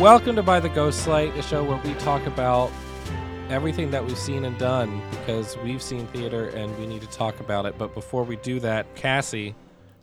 [0.00, 2.72] Welcome to By the Ghost Light, a show where we talk about
[3.50, 7.38] everything that we've seen and done because we've seen theater and we need to talk
[7.38, 7.76] about it.
[7.76, 9.54] But before we do that, Cassie,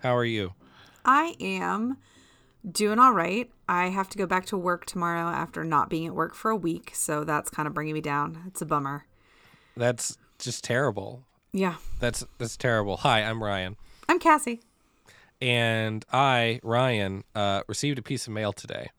[0.04, 0.54] how are you?
[1.04, 1.98] I am
[2.72, 3.50] doing all right.
[3.68, 6.56] I have to go back to work tomorrow after not being at work for a
[6.56, 8.44] week, so that's kind of bringing me down.
[8.46, 9.08] It's a bummer.
[9.76, 11.24] That's just terrible.
[11.54, 11.78] Yeah.
[12.00, 12.98] That's that's terrible.
[12.98, 13.78] Hi, I'm Ryan.
[14.08, 14.62] I'm Cassie.
[15.42, 18.92] And I, Ryan, uh, received a piece of mail today.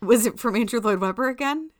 [0.00, 1.70] Was it from Andrew Lloyd Webber again?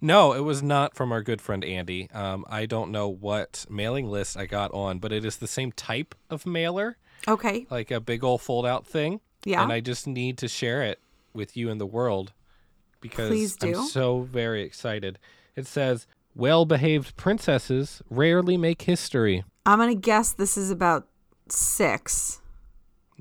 [0.00, 2.10] No, it was not from our good friend Andy.
[2.12, 5.72] Um, I don't know what mailing list I got on, but it is the same
[5.72, 6.96] type of mailer,
[7.26, 7.66] Okay.
[7.70, 9.20] like a big old fold out thing.
[9.44, 9.62] Yeah.
[9.62, 11.00] And I just need to share it
[11.32, 12.32] with you and the world
[13.00, 15.18] because I'm so very excited.
[15.56, 19.44] It says, well behaved princesses rarely make history.
[19.66, 21.06] I'm going to guess this is about
[21.48, 22.40] six.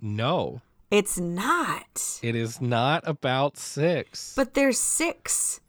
[0.02, 0.62] No,
[0.94, 2.20] It's not.
[2.22, 4.34] it is not about six.
[4.36, 5.60] But there's six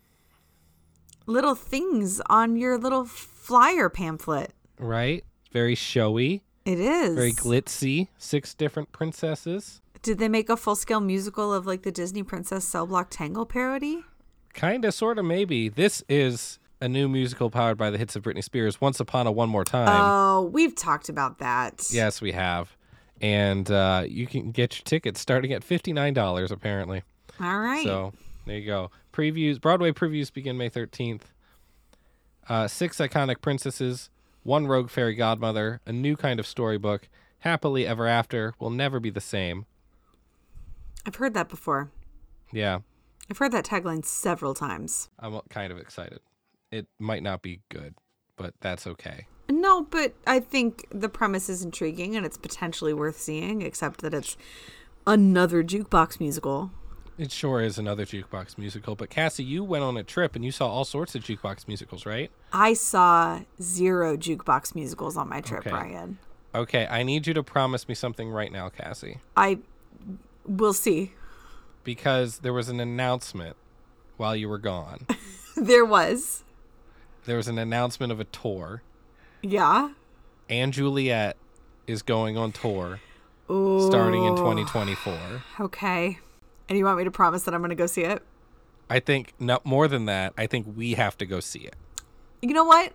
[1.27, 4.53] little things on your little flyer pamphlet.
[4.79, 5.25] right?
[5.53, 7.15] Very showy, It is.
[7.15, 8.09] very glitzy.
[8.19, 9.81] Six different princesses.
[10.03, 13.47] Did they make a full scale musical of like the Disney Princess Cell Block Tangle
[13.47, 14.03] parody?
[14.53, 15.69] Kind of, sort of, maybe.
[15.71, 19.33] This is a new musical powered by the hits of Britney Spears, Once Upon a
[19.33, 19.89] One More Time.
[19.89, 21.87] Oh, we've talked about that.
[21.91, 22.77] yes, we have.
[23.25, 27.05] And uh, you can get your tickets starting at $59, apparently.
[27.41, 27.83] All right.
[27.83, 28.13] So
[28.45, 28.91] there you go.
[29.15, 31.23] Previews, Broadway previews begin May 13th.
[32.51, 34.11] Uh, six iconic princesses,
[34.43, 37.09] one rogue fairy godmother, a new kind of storybook.
[37.39, 39.65] Happily ever after will never be the same.
[41.07, 41.91] I've heard that before.
[42.53, 42.81] Yeah,
[43.31, 45.09] I've heard that tagline several times.
[45.19, 46.21] I'm kind of excited.
[46.71, 47.95] It might not be good,
[48.37, 49.27] but that's okay.
[49.49, 54.15] No, but I think the premise is intriguing and it's potentially worth seeing, except that
[54.15, 54.37] it's
[55.07, 56.71] another jukebox musical.
[57.19, 58.97] It sure is another jukebox musical.
[58.97, 62.07] But Cassie, you went on a trip and you saw all sorts of jukebox musicals,
[62.07, 62.31] right?
[62.53, 65.71] I saw zero jukebox musicals on my trip, Okay.
[65.73, 66.19] Ryan.
[66.55, 69.59] Okay, I need you to promise me something right now, Cassie, I
[70.47, 71.13] will see.
[71.83, 73.57] because there was an announcement
[74.17, 75.07] while you were gone.
[75.57, 76.43] There was.
[77.27, 78.83] there was an announcement of a tour.
[79.45, 79.91] Yeah.
[80.49, 81.37] and Juliet
[81.87, 83.01] is going on tour
[83.51, 83.87] Ooh.
[83.87, 85.17] starting in 2024.
[85.61, 86.19] Okay.
[86.69, 88.23] And you want me to promise that I'm going to go see it?
[88.89, 90.33] I think no more than that.
[90.39, 91.77] I think we have to go see it.
[92.43, 92.93] You know what?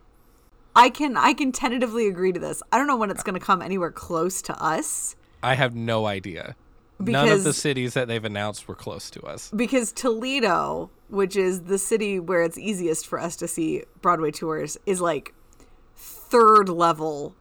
[0.75, 2.61] I can I can tentatively agree to this.
[2.71, 6.05] I don't know when it's going to come anywhere close to us I have no
[6.05, 6.55] idea.
[6.99, 9.51] None of the cities that they've announced were close to us.
[9.55, 14.77] because Toledo, which is the city where it's easiest for us to see Broadway tours,
[14.85, 15.33] is like
[15.99, 17.35] third level.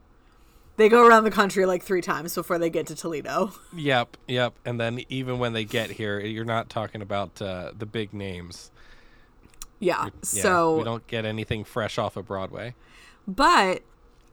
[0.77, 3.53] They go around the country like three times before they get to Toledo.
[3.77, 4.55] Yep, yep.
[4.65, 8.71] And then even when they get here, you're not talking about uh, the big names.
[9.81, 10.05] Yeah.
[10.07, 12.75] Yeah, so we don't get anything fresh off of Broadway.
[13.27, 13.83] but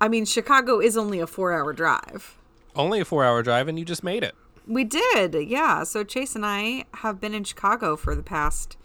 [0.02, 2.38] I mean Chicago is only a 4-hour drive.
[2.76, 4.36] Only a four-hour drive, and you just made it.
[4.68, 5.84] We did, yeah.
[5.84, 8.76] So Chase and I have been in Chicago for the past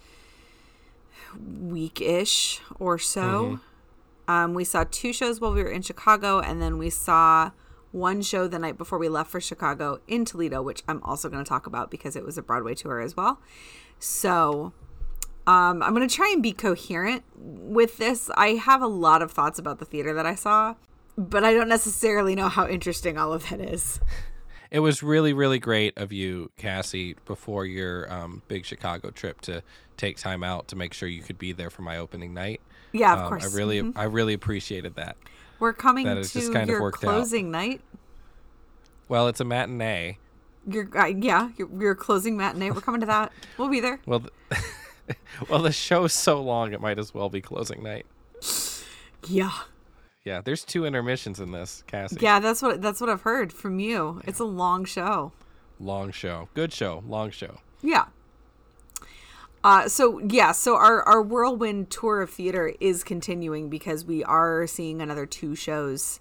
[1.59, 3.61] week ish or so.
[4.31, 7.51] Um, we saw two shows while we were in Chicago, and then we saw
[7.91, 11.43] one show the night before we left for Chicago in Toledo, which I'm also going
[11.43, 13.41] to talk about because it was a Broadway tour as well.
[13.99, 14.73] So
[15.49, 18.31] um, I'm going to try and be coherent with this.
[18.37, 20.77] I have a lot of thoughts about the theater that I saw,
[21.19, 23.99] but I don't necessarily know how interesting all of that is.
[24.71, 29.65] It was really, really great of you, Cassie, before your um, big Chicago trip to
[29.97, 32.61] take time out to make sure you could be there for my opening night.
[32.93, 33.53] Yeah, of Um, course.
[33.53, 33.93] I really, Mhm.
[33.97, 35.17] I really appreciated that.
[35.59, 36.93] We're coming That to just kind of your out.
[36.95, 37.81] closing night.
[39.09, 40.19] Well, it's a matinee.
[40.67, 42.71] Your uh, yeah, your, your closing matinee.
[42.71, 43.33] We're coming to that.
[43.59, 44.01] We'll be there.
[44.07, 44.63] Well, th-
[45.49, 48.07] well, the show's so long, it might as well be closing night.
[49.29, 49.51] Yeah,
[50.25, 52.19] Yeah, there's two intermissions in this, Cassie.
[52.21, 52.41] yeah.
[52.41, 54.23] That's what that's what I've heard from you.
[54.27, 55.33] It's a long show.
[55.79, 57.59] Long show, good show, long show.
[57.83, 58.07] Yeah.
[59.63, 64.67] Uh, so yeah, so our our whirlwind tour of theater is continuing because we are
[64.67, 66.21] seeing another two shows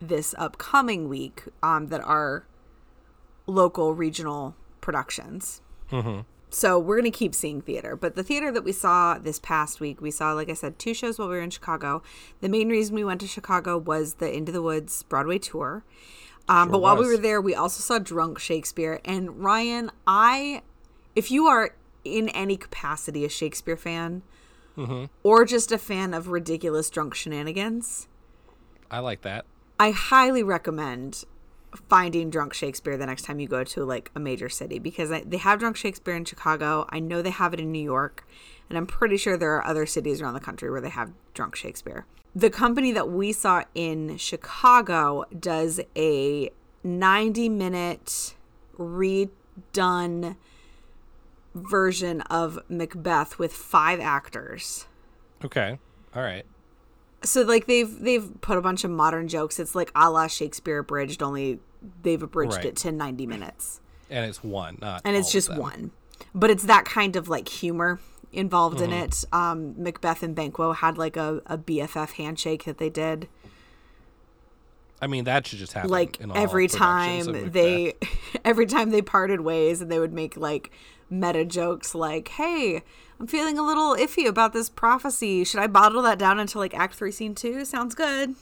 [0.00, 2.46] this upcoming week um, that are
[3.46, 5.60] local regional productions.
[6.48, 10.00] So we're gonna keep seeing theater, but the theater that we saw this past week,
[10.00, 12.02] we saw, like I said, two shows while we were in Chicago.
[12.40, 15.84] The main reason we went to Chicago was the Into the Woods Broadway tour.
[16.48, 19.00] Um, but while we were there, we also saw Drunk Shakespeare.
[19.04, 20.62] And Ryan, I,
[21.14, 24.22] if you are in any capacity a Shakespeare fan,
[24.76, 25.04] mm-hmm.
[25.22, 28.08] or just a fan of ridiculous drunk shenanigans,
[28.90, 29.46] I like that.
[29.80, 31.24] I highly recommend
[31.88, 35.22] finding drunk Shakespeare the next time you go to like a major city because I,
[35.22, 36.86] they have drunk Shakespeare in Chicago.
[36.90, 38.26] I know they have it in New York,
[38.68, 41.56] and I'm pretty sure there are other cities around the country where they have drunk
[41.56, 42.06] Shakespeare.
[42.34, 46.50] The company that we saw in Chicago does a
[46.84, 48.34] 90 minute
[48.78, 50.36] redone
[51.54, 54.86] version of Macbeth with five actors.
[55.44, 55.78] Okay.
[56.14, 56.44] All right.
[57.22, 59.58] So like they've they've put a bunch of modern jokes.
[59.60, 61.60] It's like a la Shakespeare abridged, only
[62.02, 62.64] they've abridged Right.
[62.66, 63.80] it to 90 minutes.
[64.10, 65.90] And it's one, not And it's just one.
[66.34, 68.00] But it's that kind of like humor
[68.32, 69.02] involved in Mm-hmm.
[69.04, 69.24] it.
[69.32, 73.28] Um Macbeth and Banquo had like a, a BFF handshake that they did.
[75.00, 75.90] I mean, that should just happen.
[75.90, 77.94] like in all every time they
[78.44, 80.70] every time they parted ways and they would make like
[81.12, 82.82] meta jokes like hey
[83.20, 85.44] i'm feeling a little iffy about this prophecy.
[85.44, 88.34] Should i bottle that down until like act 3 scene 2 sounds good.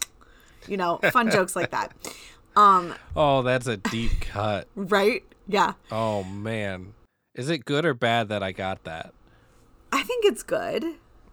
[0.69, 1.93] You know fun jokes like that.
[2.55, 4.69] Um Oh, that's a deep cut.
[4.77, 5.25] right?
[5.49, 5.73] Yeah.
[5.91, 6.95] Oh man,
[7.35, 9.13] is it good or bad that I got that?
[9.93, 10.85] i think it's good.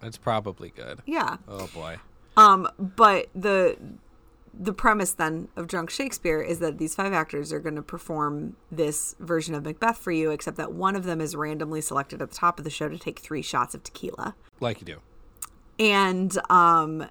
[0.01, 1.01] It's probably good.
[1.05, 1.37] yeah.
[1.47, 1.97] Oh boy.
[2.35, 3.77] Um, but the
[4.59, 8.55] the premise then of Drunk Shakespeare is that these five actors are going to perform
[8.71, 12.31] this version of Macbeth for you, except that one of them is randomly selected at
[12.31, 14.35] the top of the show to take three shots of tequila.
[14.59, 14.99] Like you do.
[15.79, 17.07] And um,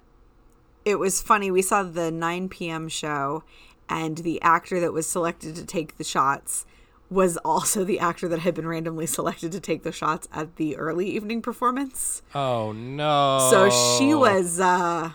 [0.83, 1.49] it was funny.
[1.49, 2.89] We saw the 9 p.m.
[2.89, 3.43] show,
[3.87, 6.65] and the actor that was selected to take the shots
[7.09, 10.75] was also the actor that had been randomly selected to take the shots at the
[10.75, 12.21] early evening performance.
[12.35, 13.47] Oh no.
[13.49, 14.59] So she was.
[14.59, 15.11] Uh,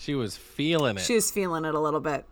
[0.00, 1.02] She was feeling it.
[1.02, 2.24] she was feeling it a little bit.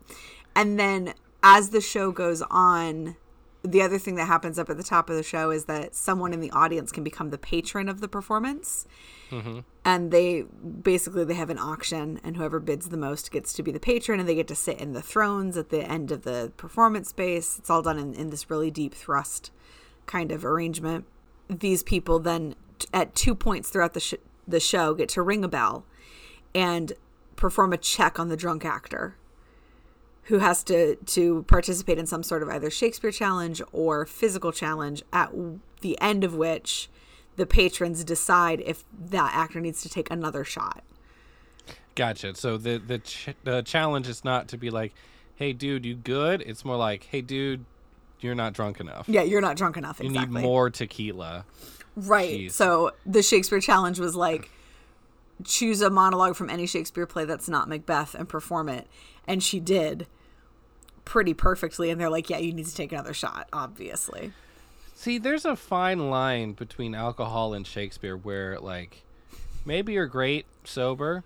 [0.56, 1.12] And then
[1.42, 3.16] as the show goes on,
[3.62, 6.32] the other thing that happens up at the top of the show is that someone
[6.32, 8.86] in the audience can become the patron of the performance.
[9.30, 9.58] Mm-hmm.
[9.84, 10.42] And they
[10.82, 14.18] basically they have an auction, and whoever bids the most gets to be the patron,
[14.18, 17.58] and they get to sit in the thrones at the end of the performance space.
[17.58, 19.50] It's all done in, in this really deep thrust
[20.06, 21.04] kind of arrangement.
[21.50, 24.14] These people then, t- at two points throughout the sh-
[24.46, 25.84] the show, get to ring a bell
[26.54, 26.94] and
[27.38, 29.14] perform a check on the drunk actor
[30.24, 35.02] who has to to participate in some sort of either Shakespeare challenge or physical challenge
[35.12, 35.32] at
[35.80, 36.90] the end of which
[37.36, 40.82] the patrons decide if that actor needs to take another shot.
[41.94, 42.34] Gotcha.
[42.34, 44.92] So the the ch- the challenge is not to be like,
[45.36, 47.64] "Hey, dude, you good?" It's more like, "Hey, dude,
[48.20, 49.08] you're not drunk enough.
[49.08, 50.00] Yeah, you're not drunk enough.
[50.00, 50.42] You exactly.
[50.42, 51.46] need more tequila."
[51.96, 52.38] Right.
[52.40, 52.52] Jeez.
[52.52, 54.50] So the Shakespeare challenge was like
[55.44, 58.86] choose a monologue from any Shakespeare play that's not Macbeth and perform it.
[59.26, 60.06] And she did
[61.04, 61.90] pretty perfectly.
[61.90, 64.32] And they're like, yeah, you need to take another shot, obviously.
[64.94, 69.04] See, there's a fine line between alcohol and Shakespeare where like
[69.64, 71.22] maybe you're great sober,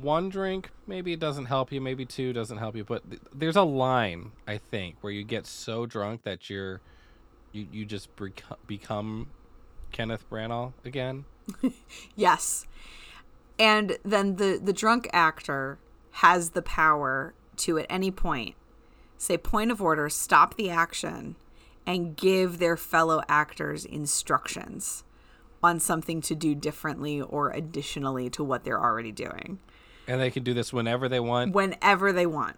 [0.00, 3.56] one drink maybe it doesn't help you, maybe two doesn't help you, but th- there's
[3.56, 6.80] a line I think where you get so drunk that you're
[7.52, 9.28] you you just beco- become
[9.92, 11.24] Kenneth Branagh again.
[12.14, 12.66] Yes.
[13.58, 15.78] And then the the drunk actor
[16.12, 18.54] has the power to at any point
[19.18, 21.36] say point of order, stop the action
[21.86, 25.04] and give their fellow actors instructions
[25.62, 29.58] on something to do differently or additionally to what they're already doing
[30.06, 32.56] And they can do this whenever they want, whenever they want,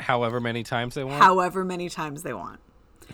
[0.00, 1.22] however many times they want.
[1.22, 2.60] however many times they want.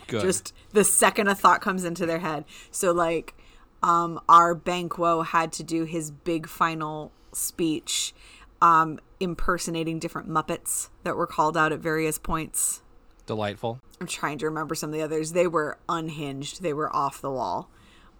[0.08, 0.22] Good.
[0.22, 2.44] just the second a thought comes into their head.
[2.72, 3.34] So like
[3.82, 8.14] um our Banquo had to do his big final speech
[8.60, 12.82] um impersonating different Muppets that were called out at various points.
[13.26, 13.78] delightful.
[14.00, 15.32] I'm trying to remember some of the others.
[15.32, 16.62] They were unhinged.
[16.62, 17.68] They were off the wall.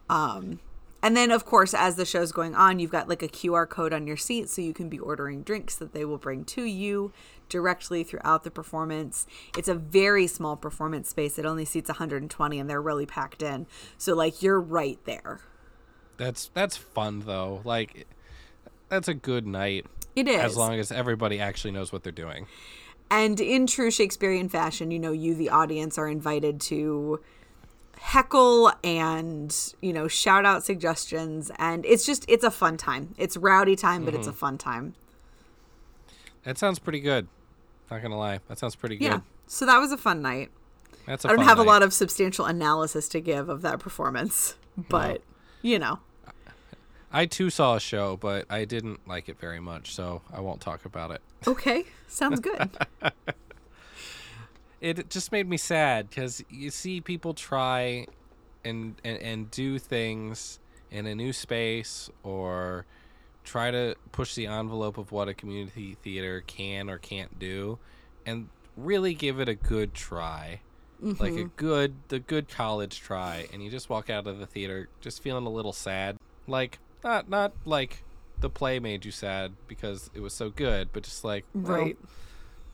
[0.09, 0.61] Um
[1.01, 3.93] and then of course as the show's going on, you've got like a QR code
[3.93, 7.13] on your seat so you can be ordering drinks that they will bring to you
[7.49, 9.27] directly throughout the performance.
[9.57, 11.39] It's a very small performance space.
[11.39, 13.67] It only seats 120 and they're really packed in.
[13.97, 15.41] So like you're right there.
[16.17, 17.61] That's that's fun though.
[17.65, 18.09] Like
[18.89, 20.41] that's a good night It is.
[20.41, 22.47] as long as everybody actually knows what they're doing.
[23.11, 27.21] And in true Shakespearean fashion, you know, you, the audience, are invited to
[27.99, 31.51] heckle and, you know, shout out suggestions.
[31.59, 33.15] And it's just, it's a fun time.
[33.17, 34.31] It's rowdy time, but it's mm-hmm.
[34.31, 34.95] a fun time.
[36.45, 37.29] That sounds pretty good.
[37.91, 39.05] Not gonna lie, that sounds pretty good.
[39.05, 39.21] Yeah.
[39.47, 40.51] So that was a fun night.
[41.07, 44.57] That's a I don't have a lot of substantial analysis to give of that performance,
[44.77, 45.23] but,
[45.63, 46.01] you know,
[47.13, 50.61] I too saw a show, but I didn't like it very much, so I won't
[50.61, 51.23] talk about it.
[51.47, 51.85] okay.
[52.07, 52.71] Sounds good.
[54.81, 58.07] It just made me sad because you see people try
[58.65, 60.61] and, and and do things
[60.91, 62.87] in a new space or
[63.43, 67.79] try to push the envelope of what a community theater can or can't do,
[68.25, 70.61] and really give it a good try.
[71.01, 71.39] Like Mm-hmm.
[71.39, 75.23] a good the good college try and you just walk out of the theater just
[75.23, 76.17] feeling a little sad.
[76.49, 78.03] Like not not like
[78.41, 81.99] the play made you sad because it was so good, but just like well, Right.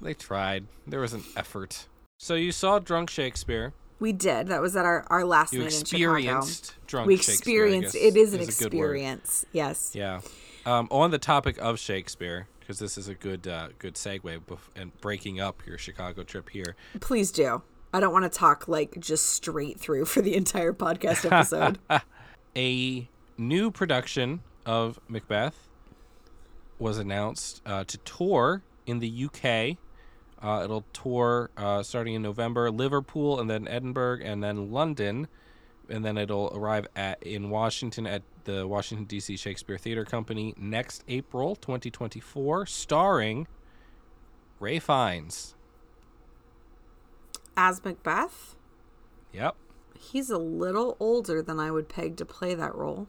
[0.01, 0.67] they tried.
[0.87, 1.87] There was an effort.
[2.19, 3.73] So you saw Drunk Shakespeare.
[4.01, 4.49] We did.
[4.49, 6.15] That was at our, our last You night in Chicago.
[6.17, 7.95] experienced Drunk We experienced.
[7.95, 8.49] It is an word.
[8.49, 9.47] experience.
[9.53, 9.93] Yes.
[9.95, 10.21] Yeah.
[10.67, 14.41] Um, on the topic of Shakespeare, because this is a good uh, good segue
[14.77, 16.77] and breaking up your Chicago trip here.
[17.01, 17.63] Please do.
[17.93, 21.79] I don't want to talk like just straight through for the entire podcast episode.
[22.57, 25.69] A new production of Macbeth
[26.79, 29.77] was announced uh, to tour in the UK.
[30.43, 35.29] Uh, it'll tour uh, starting in November, Liverpool, and then Edinburgh, and then London,
[35.89, 39.37] and then it'll arrive at in Washington at the Washington D.C.
[39.37, 43.47] Shakespeare Theater Company next April 2024, starring
[44.61, 45.55] Ralph Fiennes.
[47.57, 48.57] As Macbeth,
[49.33, 49.57] Yep,
[49.99, 53.09] he's a little older than I would peg to play that role.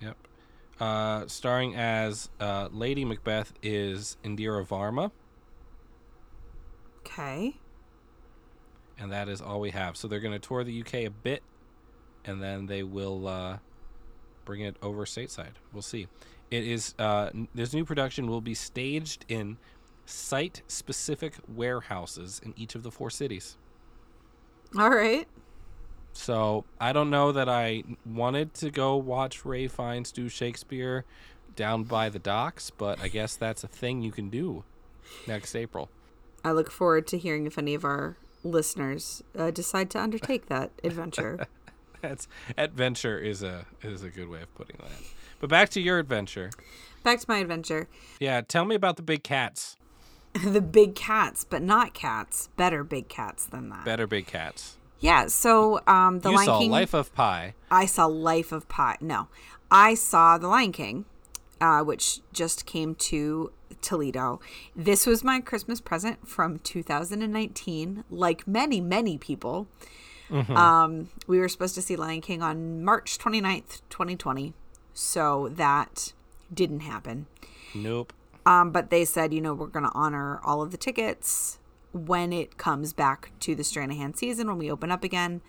[0.00, 0.16] Yep.
[0.80, 5.10] Uh, starring as uh, Lady Macbeth is Indira Varma.
[7.06, 7.56] Okay.
[8.98, 9.96] and that is all we have.
[9.96, 11.42] So they're going to tour the UK a bit,
[12.24, 13.58] and then they will uh,
[14.44, 15.54] bring it over stateside.
[15.72, 16.08] We'll see.
[16.50, 19.58] It is uh, this new production will be staged in
[20.06, 23.56] site-specific warehouses in each of the four cities.
[24.78, 25.26] All right.
[26.14, 31.04] So I don't know that I wanted to go watch Ralph Fiennes do Shakespeare
[31.56, 34.64] down by the docks, but I guess that's a thing you can do
[35.26, 35.90] next April.
[36.44, 40.70] I look forward to hearing if any of our listeners uh, decide to undertake that
[40.84, 41.46] adventure.
[42.00, 44.92] That's adventure is a is a good way of putting that.
[45.40, 46.50] But back to your adventure.
[47.02, 47.88] Back to my adventure.
[48.20, 49.76] Yeah, tell me about the big cats.
[50.44, 52.50] the big cats, but not cats.
[52.56, 53.84] Better big cats than that.
[53.84, 54.78] Better big cats.
[55.04, 55.26] Yeah.
[55.26, 56.70] So um, the you Lion saw King.
[56.70, 57.54] Life of Pi.
[57.70, 58.96] I saw Life of Pi.
[59.00, 59.28] No,
[59.70, 61.04] I saw The Lion King,
[61.60, 64.40] uh, which just came to Toledo.
[64.74, 68.04] This was my Christmas present from 2019.
[68.10, 69.68] Like many, many people,
[70.30, 74.54] um, we were supposed to see Lion King on March 29th, 2020.
[74.94, 76.12] So that
[76.52, 77.26] didn't happen.
[77.74, 78.12] Nope.
[78.46, 81.58] Um, but they said, you know, we're going to honor all of the tickets
[81.94, 85.40] when it comes back to the Stranahan season when we open up again.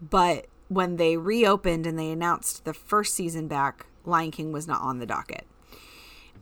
[0.00, 4.82] But when they reopened and they announced the first season back, Lion King was not
[4.82, 5.46] on the docket.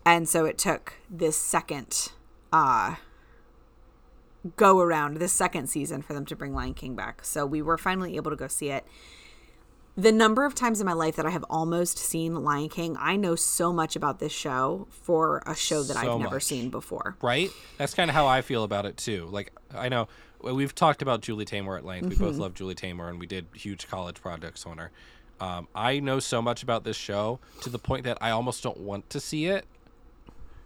[0.05, 2.11] And so it took this second
[2.53, 2.97] uh,
[4.57, 7.25] go around, this second season for them to bring Lion King back.
[7.25, 8.87] So we were finally able to go see it
[9.97, 13.17] the number of times in my life that I have almost seen Lion King, I
[13.17, 16.43] know so much about this show for a show that So I've never much.
[16.45, 17.17] seen before.
[17.23, 17.51] Right?
[17.79, 19.27] That's kind of how I feel about it too.
[19.31, 20.09] Like I know
[20.43, 22.09] we've talked about Julie Taymor at length.
[22.09, 22.25] We Mm-hmm.
[22.25, 24.91] both love Julie Taymor, and we did huge college projects on her.
[25.41, 28.79] Um, I know so much about this show to the point that I almost don't
[28.79, 29.65] want to see it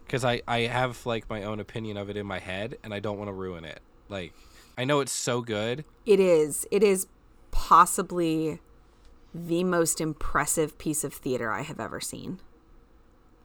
[0.04, 3.00] because I I have like my own opinion of it in my head, and I
[3.00, 3.80] don't want to ruin it.
[4.08, 4.32] Like
[4.76, 5.84] I know it's so good.
[6.06, 6.66] It is.
[6.70, 7.06] It is
[7.50, 8.60] possibly
[9.46, 12.40] the most impressive piece of theater I have ever seen.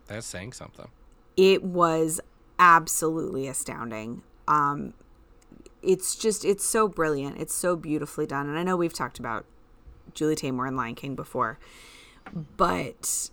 [0.08, 0.88] That's saying something.
[1.38, 2.20] It was
[2.60, 4.24] absolutely astounding.
[4.48, 4.94] Um
[5.82, 7.38] it's just it's so brilliant.
[7.40, 8.48] It's so beautifully done.
[8.48, 9.46] And I know we've talked about
[10.14, 11.60] Julie Taymor and Lion King before,
[12.58, 13.30] but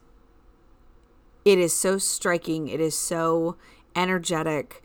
[1.44, 2.68] it is so striking.
[2.68, 3.56] It is so
[3.96, 4.82] energetic.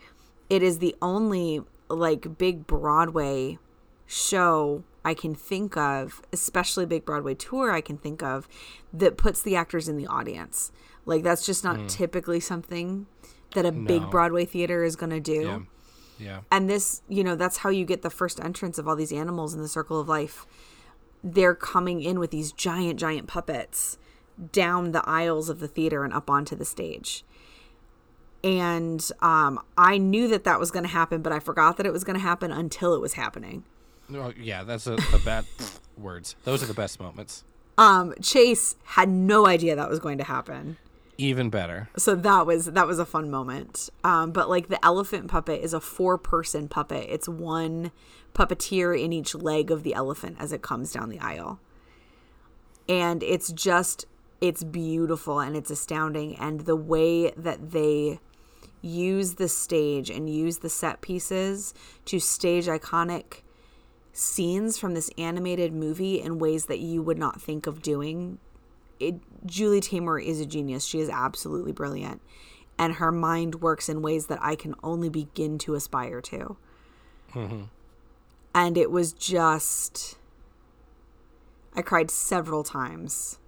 [0.49, 3.57] It is the only like big Broadway
[4.05, 8.49] show I can think of, especially big Broadway tour I can think of
[8.91, 10.71] that puts the actors in the audience.
[11.05, 13.05] Like that's just not typically something
[13.53, 15.41] that a big Broadway theater is going to do.
[15.41, 15.59] Yeah.
[16.17, 16.39] Yeah.
[16.49, 19.53] And this, you know, that's how you get the first entrance of all these animals
[19.53, 20.45] in the circle of life.
[21.23, 23.97] They're coming in with these giant, giant puppets
[24.51, 27.23] down the aisles of the theater and up onto the stage.
[28.43, 31.93] And um, I knew that that was going to happen, but I forgot that it
[31.93, 33.63] was going to happen until it was happening.
[34.09, 35.45] No, yeah, that's a, a bad
[35.97, 36.35] words.
[36.43, 37.43] Those are the best moments.
[37.77, 40.77] Um, Chase had no idea that was going to happen.
[41.17, 41.87] Even better.
[41.95, 45.73] so that was that was a fun moment um but like the elephant puppet is
[45.73, 47.93] a four person puppet it's one
[48.33, 51.61] puppeteer in each leg of the elephant as it comes down the aisle
[52.89, 54.05] and it's just
[54.41, 58.19] it's beautiful and it's astounding and the way that they
[58.81, 63.35] use the stage and use the set pieces to stage iconic
[64.17, 68.39] scenes from this animated movie in ways that you would not think of doing
[68.99, 70.85] it, Julie Taymor is a genius.
[70.85, 72.21] She is absolutely brilliant.
[72.77, 76.57] And her mind works in ways that I can only begin to aspire to.
[77.33, 77.63] Mm-hmm.
[78.53, 80.17] And it was just.
[81.75, 83.39] I cried several times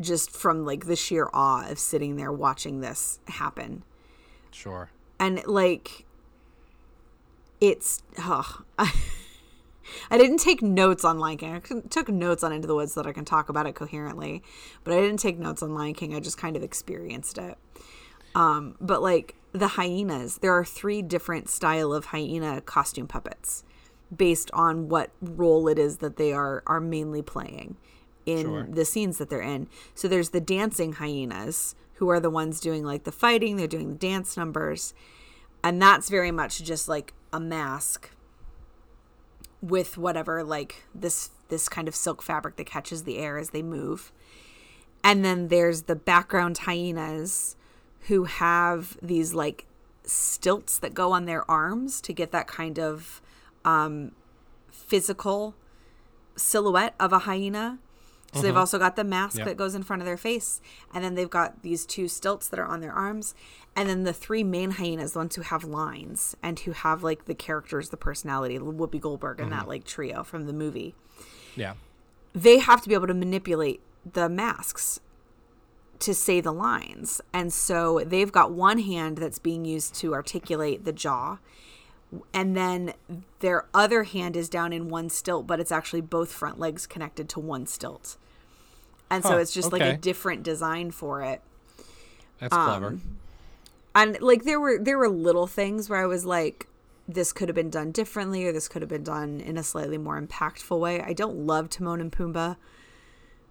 [0.00, 3.82] just from like the sheer awe of sitting there watching this happen.
[4.52, 4.90] Sure.
[5.18, 6.06] And like
[7.62, 11.54] it's oh, I didn't take notes on Lion King.
[11.54, 14.42] I took notes on Into the Woods so that I can talk about it coherently,
[14.82, 16.14] but I didn't take notes on Lion King.
[16.14, 17.56] I just kind of experienced it.
[18.34, 23.62] Um, but like the hyenas, there are three different style of hyena costume puppets
[24.14, 27.76] based on what role it is that they are are mainly playing
[28.26, 28.66] in Sure.
[28.68, 29.68] the scenes that they're in.
[29.94, 33.90] So there's the dancing hyenas who are the ones doing like the fighting, they're doing
[33.90, 34.94] the dance numbers.
[35.62, 38.10] And that's very much just like a mask
[39.60, 43.62] with whatever like this this kind of silk fabric that catches the air as they
[43.62, 44.12] move.
[45.04, 47.56] And then there's the background hyenas
[48.08, 49.66] who have these like
[50.04, 53.20] stilts that go on their arms to get that kind of
[53.64, 54.12] um,
[54.70, 55.54] physical
[56.36, 57.78] silhouette of a hyena.
[58.32, 58.60] So they've uh-huh.
[58.60, 59.46] also got the mask Yep.
[59.46, 60.60] that goes in front of their face,
[60.94, 63.34] and then they've got these two stilts that are on their arms,
[63.76, 67.26] and then the three main hyenas, the ones who have lines and who have like
[67.26, 69.68] the characters, the personality, Whoopi Goldberg and that mm-hmm.
[69.68, 70.94] like trio from the movie
[71.56, 71.74] Yeah.
[72.34, 75.00] they have to be able to manipulate the masks
[76.00, 77.20] to say the lines.
[77.32, 81.38] And so they've got one hand that's being used to articulate the jaw.
[82.34, 82.94] And then
[83.40, 87.28] their other hand is down in one stilt, but it's actually both front legs connected
[87.30, 88.16] to one stilt.
[89.10, 91.42] And so it's just like a different design for it.
[92.38, 92.86] That's clever.
[92.86, 93.18] Um,
[93.94, 96.66] and like there were there were little things where I was like
[97.06, 99.98] this could have been done differently or this could have been done in a slightly
[99.98, 101.00] more impactful way.
[101.00, 102.56] I don't love Timon and Pumbaa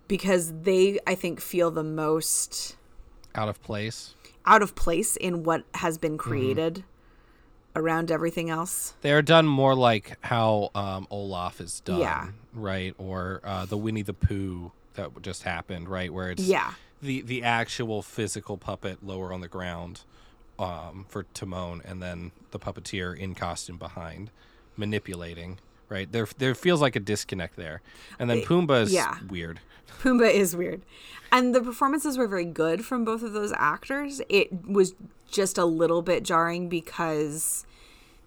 [0.08, 2.76] because they I think feel the most
[3.36, 4.16] Out of place.
[4.46, 6.30] out of place in what has been mm-hmm.
[6.30, 6.84] created
[7.76, 8.94] around everything else.
[9.02, 12.28] They are done more like how um, Olaf is done, Yeah.
[12.54, 12.94] right?
[12.98, 16.12] Or uh, the Winnie the Pooh that just happened, right?
[16.14, 16.74] Where it's Yeah.
[17.02, 20.02] the the actual physical puppet lower on the ground
[20.60, 24.32] um, for Timon, and then the puppeteer in costume behind
[24.78, 25.60] manipulating.
[25.90, 27.82] Right there, there feels like a disconnect there,
[28.18, 29.18] and then Pumbaa is yeah.
[29.28, 29.60] weird.
[30.02, 30.84] Pumbaa is weird.
[31.34, 34.22] And the performances were very good from both of those actors.
[34.30, 34.94] It was
[35.30, 37.66] just a little bit jarring because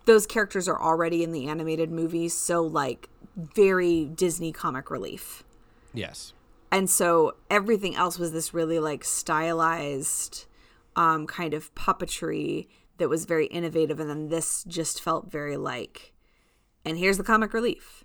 [0.07, 5.43] those characters are already in the animated movies, so like very Disney comic relief.
[5.93, 6.33] Yes,
[6.73, 10.47] And so everything else was this really like stylized
[10.97, 16.13] um kind of puppetry that was very innovative and then this just felt very like
[16.85, 18.05] and here's the comic relief.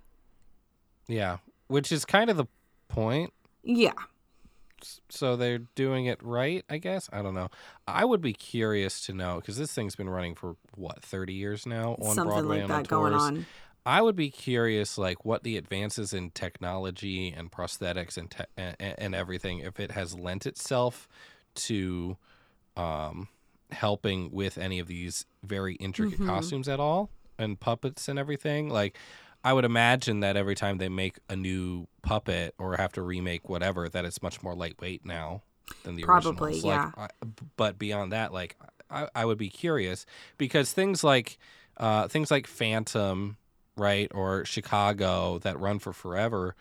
[1.08, 2.46] yeah, which is kind of the
[2.88, 3.32] point.
[3.64, 3.94] Yeah.
[5.10, 7.50] So they're doing it right i guess i don't know
[7.88, 11.66] i would be curious to know because this thing's been running for what 30 years
[11.66, 13.46] now on Something broadway like and on that going tours on.
[13.86, 18.76] i would be curious like what the advances in technology and prosthetics and te- and,
[18.80, 21.08] and everything if it has lent itself
[21.56, 22.18] to
[22.78, 23.28] um
[23.72, 26.28] helping with any of these very intricate Mm-hmm.
[26.30, 28.98] costumes at all and puppets and everything like
[29.44, 33.48] I would imagine that every time they make a new puppet or have to remake
[33.48, 35.44] whatever, that it's much more lightweight now
[35.84, 36.34] than the original.
[36.34, 36.66] Probably, originals.
[36.66, 36.92] yeah.
[36.98, 38.58] Like, I, but beyond that, like
[38.90, 40.06] I, I would be curious
[40.38, 41.38] because things like
[41.78, 43.38] uh, things like Phantom,
[43.78, 46.56] right, or Chicago that run for forever,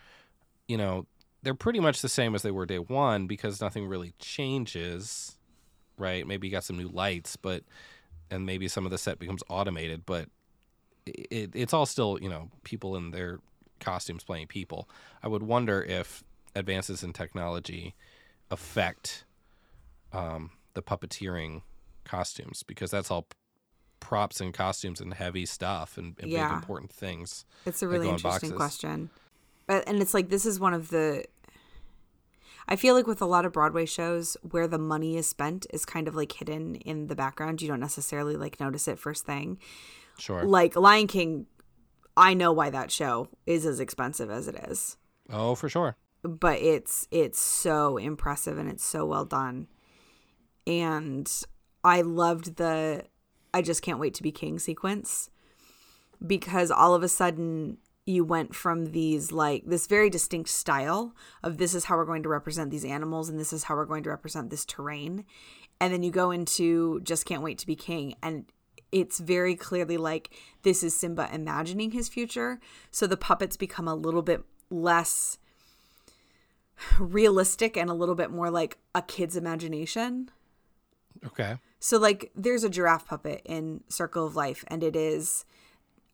[0.68, 1.06] you know,
[1.42, 5.36] they're pretty much the same as they were day one because nothing really changes,
[5.96, 6.26] right?
[6.26, 7.64] Maybe you got some new lights, but
[8.30, 10.28] and maybe some of the set becomes automated, but
[11.30, 13.38] it, it's all still you know people in their
[13.80, 14.88] costumes playing people.
[15.22, 17.94] I would wonder if advances in technology
[18.50, 19.24] affect
[20.12, 21.62] um, the puppeteering
[22.04, 23.26] costumes because that's all
[24.00, 26.48] props and costumes and heavy stuff and, and Yeah.
[26.48, 27.44] big important things.
[27.66, 29.10] It's a really in interesting question.
[29.66, 31.24] But and it's like this is one of the
[32.70, 35.86] I feel like with a lot of Broadway shows where the money is spent is
[35.86, 37.62] kind of like hidden in the background.
[37.62, 39.58] You don't necessarily like notice it first thing.
[40.18, 40.44] Sure.
[40.44, 41.46] Like Lion King,
[42.16, 44.96] I know why that show is as expensive as it is.
[45.30, 45.96] oh, for sure.
[46.22, 49.68] But it's it's so impressive and it's so well done.
[50.66, 51.30] And
[51.84, 53.04] I loved the
[53.54, 55.30] I just can't wait to be king sequence
[56.26, 61.58] because all of a sudden you went from these like this very distinct style of
[61.58, 64.02] this is how we're going to represent these animals and this is how we're going
[64.02, 65.24] to represent this terrain
[65.80, 68.46] and then you go into just can't wait to be king and
[68.92, 70.30] it's very clearly like
[70.62, 75.38] this is Simba imagining his future so the puppets become a little bit less
[76.98, 80.30] realistic and a little bit more like a kid's imagination
[81.26, 81.56] Okay.
[81.80, 85.44] so like there's a giraffe puppet in Circle of Life and it is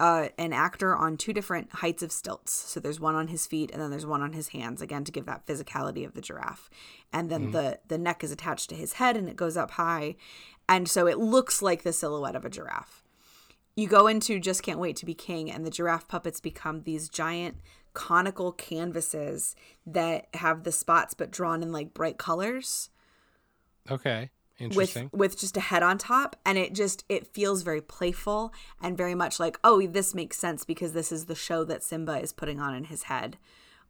[0.00, 2.52] uh, an actor on two different heights of stilts.
[2.52, 5.12] So there's one on his feet and then there's one on his hands again to
[5.12, 6.68] give that physicality of the giraffe.
[7.12, 10.16] And then the the neck is attached to his head and it goes up high.
[10.68, 13.02] And so it looks like the silhouette of a giraffe.
[13.76, 17.08] You go into Just Can't Wait to Be King and the giraffe puppets become these
[17.08, 17.56] giant
[17.92, 19.54] conical canvases
[19.86, 22.90] that have the spots but drawn in like bright colors
[23.90, 24.30] Okay.
[24.58, 25.10] with Interesting.
[25.12, 29.14] with just a head on top and it just it feels very playful and very
[29.14, 32.58] much like oh this makes sense because this is the show that Simba is putting
[32.60, 33.36] on in his head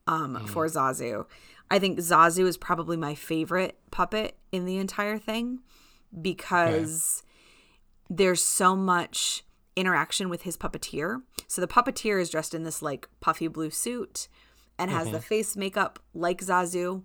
[0.06, 1.24] um for Zazu.
[1.70, 5.60] I think Zazu is probably my favorite puppet in the entire thing
[6.20, 7.22] because
[8.08, 9.44] there's so much
[9.76, 11.22] interaction with his puppeteer.
[11.48, 14.28] So the puppeteer is dressed in this like puffy blue suit
[14.78, 15.20] and has the mm-hmm.
[15.20, 17.02] face makeup like Zazu.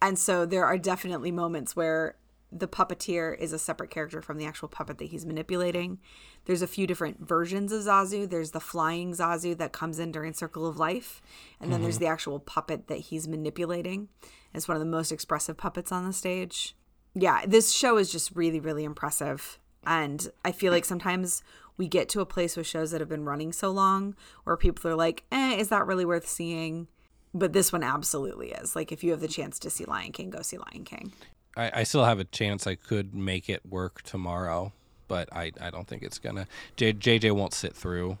[0.00, 2.16] And so there are definitely moments where
[2.50, 5.98] the puppeteer is a separate character from the actual puppet that he's manipulating.
[6.44, 8.28] There's a few different versions of Zazu.
[8.28, 11.22] There's the flying Zazu that comes in during Circle of Life,
[11.60, 12.04] and then there's mm-hmm.
[12.04, 14.08] the actual puppet that he's manipulating.
[14.52, 16.76] It's one of the most expressive puppets on the stage.
[17.14, 19.58] Yeah, this show is just really, really impressive.
[19.84, 21.42] And I feel like sometimes
[21.76, 24.90] we get to a place with shows that have been running so long where people
[24.90, 26.86] are like, eh, is that really worth seeing?
[27.34, 28.76] But this one absolutely is.
[28.76, 31.12] Like, if you have the chance to see Lion King, go see Lion King.
[31.56, 34.72] I, I still have a chance I could make it work tomorrow,
[35.08, 36.46] but I, I don't think it's gonna.
[36.76, 38.18] J, JJ won't sit through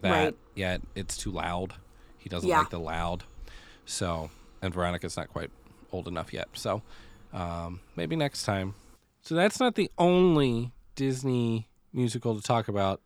[0.00, 0.36] that Right.
[0.54, 0.80] yet.
[0.94, 1.74] It's too loud.
[2.18, 2.60] He doesn't Yeah.
[2.60, 3.24] like the loud.
[3.86, 4.30] So,
[4.62, 5.50] and Veronica's not quite
[5.92, 6.48] old enough yet.
[6.54, 6.82] So,
[7.34, 8.74] um, maybe next time.
[9.22, 13.00] So that's not the only Disney musical to talk about.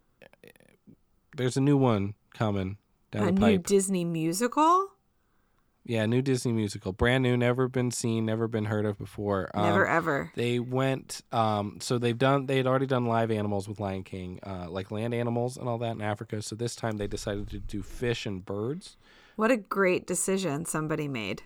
[1.36, 2.78] There's a new one coming
[3.10, 3.58] down A the new.
[3.58, 4.88] Disney musical?
[5.84, 9.50] yeah, new Disney musical, brand new, never been seen, never been heard of before.
[9.54, 10.30] Um, Never ever.
[10.34, 14.38] they went um so they've done they had already done live animals with lion king
[14.44, 17.58] uh like land animals and all that in africa so this time they decided to
[17.58, 18.96] do fish and birds
[19.36, 21.42] What a great decision somebody made.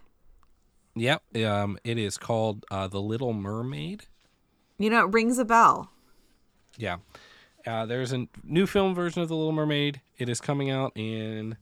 [0.95, 4.05] Yep um it is called uh the little mermaid
[4.79, 5.91] You know, it rings a bell.
[6.77, 6.97] yeah
[7.65, 11.57] uh, there's a new film version of the little mermaid it is coming out in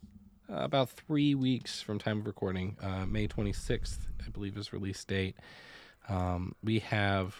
[0.50, 5.04] uh, about three weeks from time of recording uh, may 26th i believe is release
[5.04, 5.36] date
[6.08, 7.36] um, we have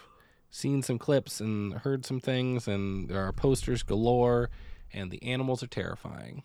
[0.50, 4.50] seen some clips and heard some things and there are posters galore
[4.92, 6.42] and the animals are terrifying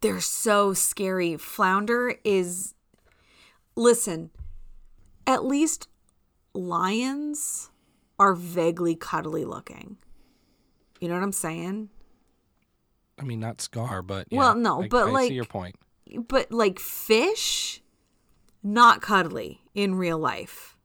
[0.00, 1.36] They're so scary.
[1.36, 2.74] Flounder is.
[3.76, 4.30] Listen,
[5.26, 5.88] at least
[6.54, 7.70] lions
[8.18, 9.96] are vaguely cuddly looking.
[11.00, 11.88] You know what I'm saying?
[13.18, 15.76] I mean, not Scar, but yeah, Well, no, I- but, I like- see your point.
[16.28, 17.82] But like fish,
[18.62, 20.76] not cuddly in real life.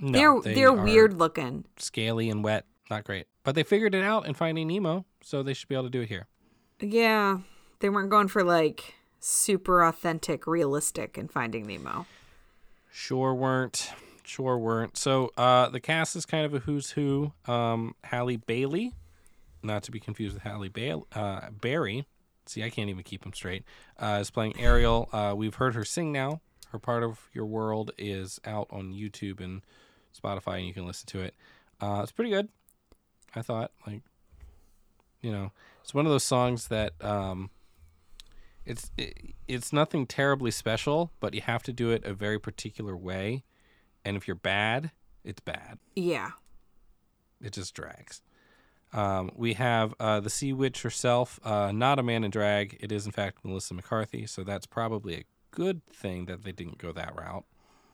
[0.00, 1.64] No, they're they they're weird looking.
[1.76, 2.66] scaly and wet.
[2.90, 5.84] Not great, but they figured it out in Finding Nemo, so they should be able
[5.84, 6.26] to do it here.
[6.80, 7.38] Yeah,
[7.80, 12.06] they weren't going for like super authentic, realistic in Finding Nemo.
[12.90, 13.90] Sure weren't.
[14.24, 14.96] Sure weren't.
[14.96, 17.32] So uh, the cast is kind of a who's who.
[17.46, 18.94] Um, Halle Bailey,
[19.62, 22.06] not to be confused with Halle Bail- uh, Berry.
[22.46, 23.64] See, I can't even keep them straight.
[23.98, 25.08] Uh, is playing Ariel.
[25.12, 26.40] Uh, we've heard her sing now.
[26.70, 29.62] Her part of Your World is out on YouTube and
[30.18, 31.34] Spotify, and you can listen to it.
[31.80, 32.48] Uh, it's pretty good.
[33.34, 34.02] I thought, like,
[35.20, 37.50] you know, it's one of those songs that um,
[38.68, 42.96] it's it, it's nothing terribly special, but you have to do it a very particular
[42.96, 43.44] way.
[44.04, 44.92] And if you're bad,
[45.24, 45.78] it's bad.
[45.96, 46.30] Yeah.
[47.40, 48.22] It just drags.
[48.92, 52.76] Um, we have uh, the Sea Witch herself, uh, not a man in drag.
[52.80, 54.26] It is, in fact, Melissa McCarthy.
[54.26, 57.44] So that's probably a good thing that they didn't go that route.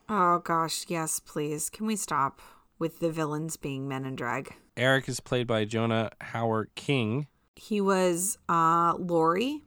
[0.09, 1.71] Oh gosh, yes, please.
[1.71, 2.41] Can we stop
[2.79, 4.55] with the villains being men in drag?
[4.77, 7.27] Eric is played by Jonah Hauer-King.
[7.57, 9.63] He was uh Laurie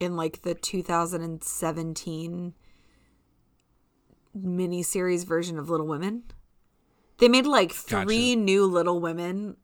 [0.00, 2.54] in like the 2017
[4.36, 6.24] miniseries version of Little Women.
[7.18, 8.44] They made like three Gotcha.
[8.44, 9.56] new Little Women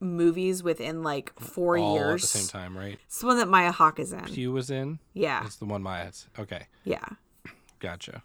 [0.00, 2.24] movies within like four all years.
[2.24, 2.98] at the same time, right?
[3.06, 4.24] It's the one that Maya Hawke is in.
[4.24, 4.98] Hugh was in.
[5.12, 5.44] Yeah.
[5.44, 6.26] It's the one Maya's.
[6.38, 6.66] Okay.
[6.84, 7.04] Yeah.
[7.78, 8.22] Gotcha.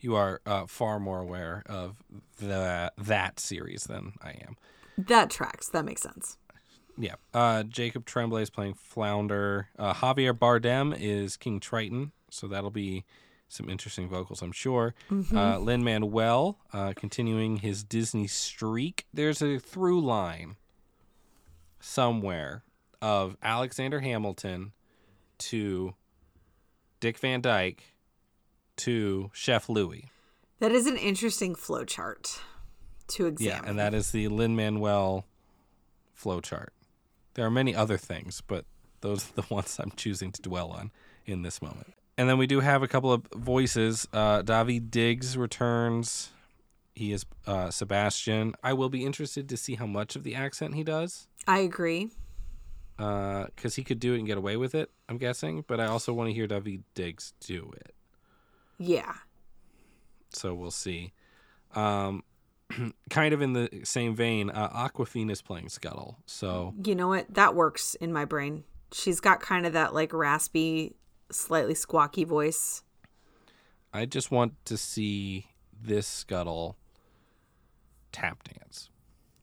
[0.00, 1.96] You are uh, far more aware of
[2.38, 4.56] the that series than I am.
[4.96, 5.68] That tracks.
[5.68, 6.36] That makes sense.
[7.00, 7.14] Yeah.
[7.32, 9.68] Uh, Jacob Tremblay is playing Flounder.
[9.78, 13.04] Uh, Javier Bardem is King Triton, so that'll be
[13.48, 14.94] some interesting vocals, I'm sure.
[15.10, 19.06] Uh, Lin Manuel uh, continuing his Disney streak.
[19.12, 20.56] There's a through line
[21.80, 22.62] somewhere
[23.02, 24.72] of Alexander Hamilton
[25.38, 25.94] to
[27.00, 27.94] Dick Van Dyke
[28.76, 30.10] to Chef Louis.
[30.60, 32.40] That is an interesting flow chart
[33.08, 35.24] to Yeah, and that is the Lin Manuel
[36.14, 36.72] flow chart.
[37.34, 38.64] There are many other things, but
[39.00, 40.90] Those are the ones I'm choosing to dwell on
[41.26, 41.94] in this moment.
[42.18, 44.06] And then we do have a couple of voices.
[44.12, 46.30] Uh, Daveed Diggs returns.
[46.94, 48.54] He is uh, Sebastian.
[48.62, 51.28] I will be interested to see how much of the accent he does.
[51.46, 52.10] I agree.
[52.98, 55.64] Because uh, he could do it and get away with it, I'm guessing.
[55.66, 57.94] But I also want to hear Daveed Diggs do it.
[58.78, 59.14] Yeah.
[60.34, 61.12] So we'll see.
[61.74, 62.22] Um,
[63.10, 66.18] kind of in the same vein, uh, Awkwafina is playing Scuttle.
[66.26, 67.32] So you know what?
[67.34, 68.64] That works in my brain.
[68.92, 70.96] She's got kind of that like raspy,
[71.30, 72.82] slightly squawky voice.
[73.92, 75.46] I just want to see
[75.80, 76.76] this Scuttle
[78.12, 78.90] tap dance.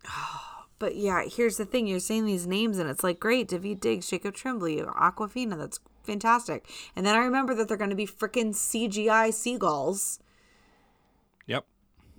[0.80, 4.08] But yeah, here's the thing: you're saying these names, and it's like great, Daveed Diggs,
[4.08, 5.58] Jacob Tremblay, Awkwafina.
[5.58, 6.70] That's fantastic.
[6.96, 10.20] And then I remember that they're going to be freaking CGI seagulls.
[11.48, 11.66] Yep.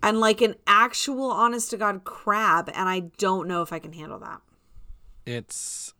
[0.02, 2.70] And like an actual honest to God crab.
[2.74, 4.40] And I don't know if I can handle that.
[5.26, 5.92] It's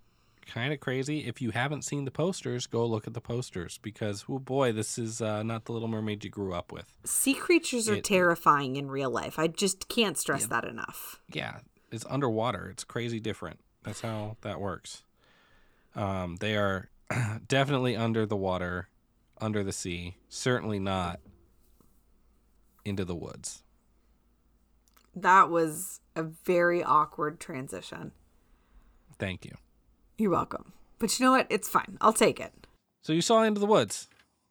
[0.47, 1.27] kind of crazy.
[1.27, 4.99] If you haven't seen the posters, go look at the posters because, oh boy, this
[4.99, 6.95] is uh, not the Little Mermaid you grew up with.
[7.05, 9.39] Sea creatures are it, terrifying in real life.
[9.39, 11.21] I just can't stress yeah, that enough.
[11.33, 11.59] Yeah.
[11.91, 12.69] It's underwater.
[12.71, 13.61] It's crazy different.
[13.83, 15.05] That's how that works.
[15.95, 16.91] Um, they are
[17.49, 18.89] definitely under the water,
[19.41, 20.17] under the sea.
[20.29, 21.21] Certainly not
[22.85, 23.63] into the woods.
[25.15, 28.13] That was a very awkward transition.
[29.19, 29.57] Thank you.
[30.17, 30.73] You're welcome.
[30.99, 31.47] But you know what?
[31.51, 31.97] It's fine.
[32.01, 32.53] I'll take it.
[33.03, 34.09] So you saw Into the Woods?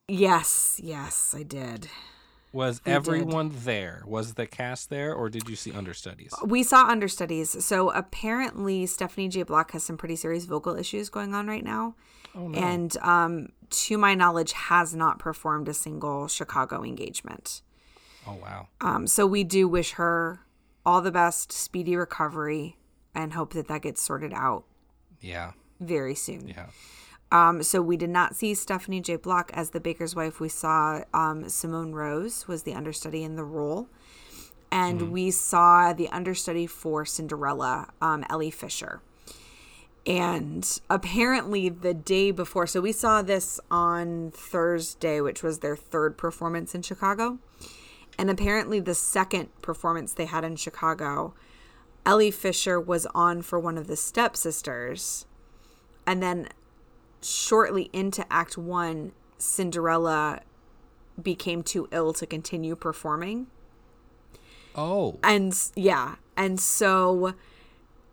[0.08, 1.90] Yes, yes, I did.
[2.54, 3.60] Was we everyone did.
[3.60, 4.04] there?
[4.08, 6.34] Was the cast there, or did you see understudies?
[6.44, 7.64] We saw understudies.
[7.64, 9.44] So apparently, Stephanie J.
[9.44, 11.96] Block has some pretty serious vocal issues going on right now.
[12.34, 12.58] Oh, no.
[12.58, 17.62] And um, to my knowledge, has not performed a single Chicago engagement.
[18.26, 18.68] Oh, wow.
[18.80, 20.40] Um, so we do wish her
[20.88, 22.78] all the best, speedy recovery,
[23.14, 24.64] and hope that that gets sorted out.
[25.20, 25.52] Yeah.
[25.82, 26.48] Very soon.
[26.48, 26.68] Yeah.
[27.30, 29.18] Um, so we did not see Stephanie J.
[29.18, 30.40] Block as the baker's wife.
[30.40, 33.90] We saw um, Simone Rose was the understudy in the role,
[34.72, 35.10] and mm.
[35.10, 39.02] we saw the understudy for Cinderella, um, Ellie Fisher.
[40.06, 46.18] And apparently, the day before, so we saw this on Thursday, which was their third
[46.18, 47.40] performance in Chicago.
[48.18, 51.34] And apparently, the second performance they had in Chicago,
[52.06, 55.26] Ellie Fisher was on for one of the stepsisters.
[56.06, 56.48] And then
[57.22, 60.42] shortly into Act One, Cinderella
[61.22, 63.48] became too ill to continue performing.
[64.76, 65.20] Oh.
[65.24, 66.16] And yeah.
[66.36, 67.34] And so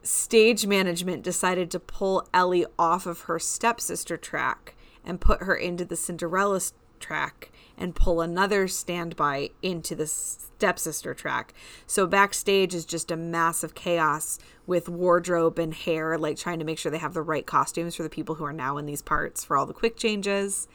[0.02, 5.84] stage management decided to pull Ellie off of her stepsister track and put her into
[5.84, 6.60] the Cinderella
[6.98, 11.52] track and pull another standby into the stepsister track.
[11.86, 16.78] So backstage is just a massive chaos with wardrobe and hair, like trying to make
[16.78, 19.44] sure they have the right costumes for the people who are now in these parts
[19.44, 20.68] for all the quick changes.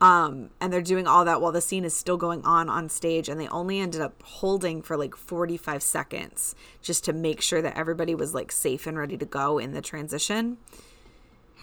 [0.00, 3.28] Um, and they're doing all that while the scene is still going on on stage,
[3.28, 7.76] and they only ended up holding for like 45 seconds just to make sure that
[7.76, 10.58] everybody was like safe and ready to go in the transition.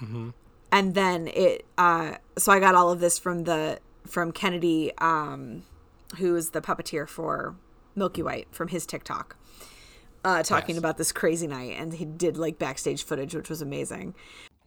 [0.01, 0.29] Mm-hmm.
[0.71, 3.79] And then it, uh, so I got all of this from the
[4.11, 5.63] from Kennedy, um,
[6.17, 7.55] who is the puppeteer for
[7.95, 9.37] Milky White, from his TikTok,
[10.25, 10.79] uh, talking yes.
[10.79, 14.13] about this crazy night, and he did like backstage footage, which was amazing.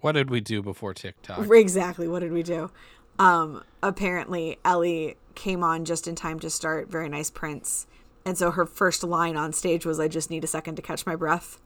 [0.01, 1.47] What did we do before TikTok?
[1.51, 2.09] Exactly.
[2.09, 2.71] What did we do?
[3.19, 7.87] Um, apparently, Ellie came on just in time to start Very Nice Prince.
[8.25, 11.05] And so her first line on stage was, I just need a second to catch
[11.05, 11.61] my breath.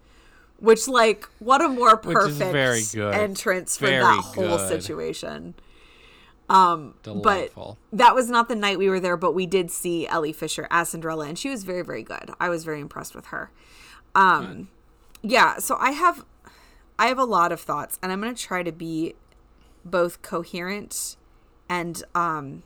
[0.59, 4.69] Which, like, what a more perfect very entrance for very that whole good.
[4.69, 5.55] situation.
[6.49, 7.79] Um, Delightful.
[7.91, 10.67] But that was not the night we were there, but we did see Ellie Fisher
[10.71, 12.31] as Cinderella, and she was very, very good.
[12.41, 13.51] I was very impressed with her.
[14.15, 14.69] Um,
[15.23, 16.25] yeah, so I have,
[16.99, 19.15] I have a lot of thoughts, and I'm going to try to be
[19.85, 21.17] both coherent
[21.69, 22.63] and um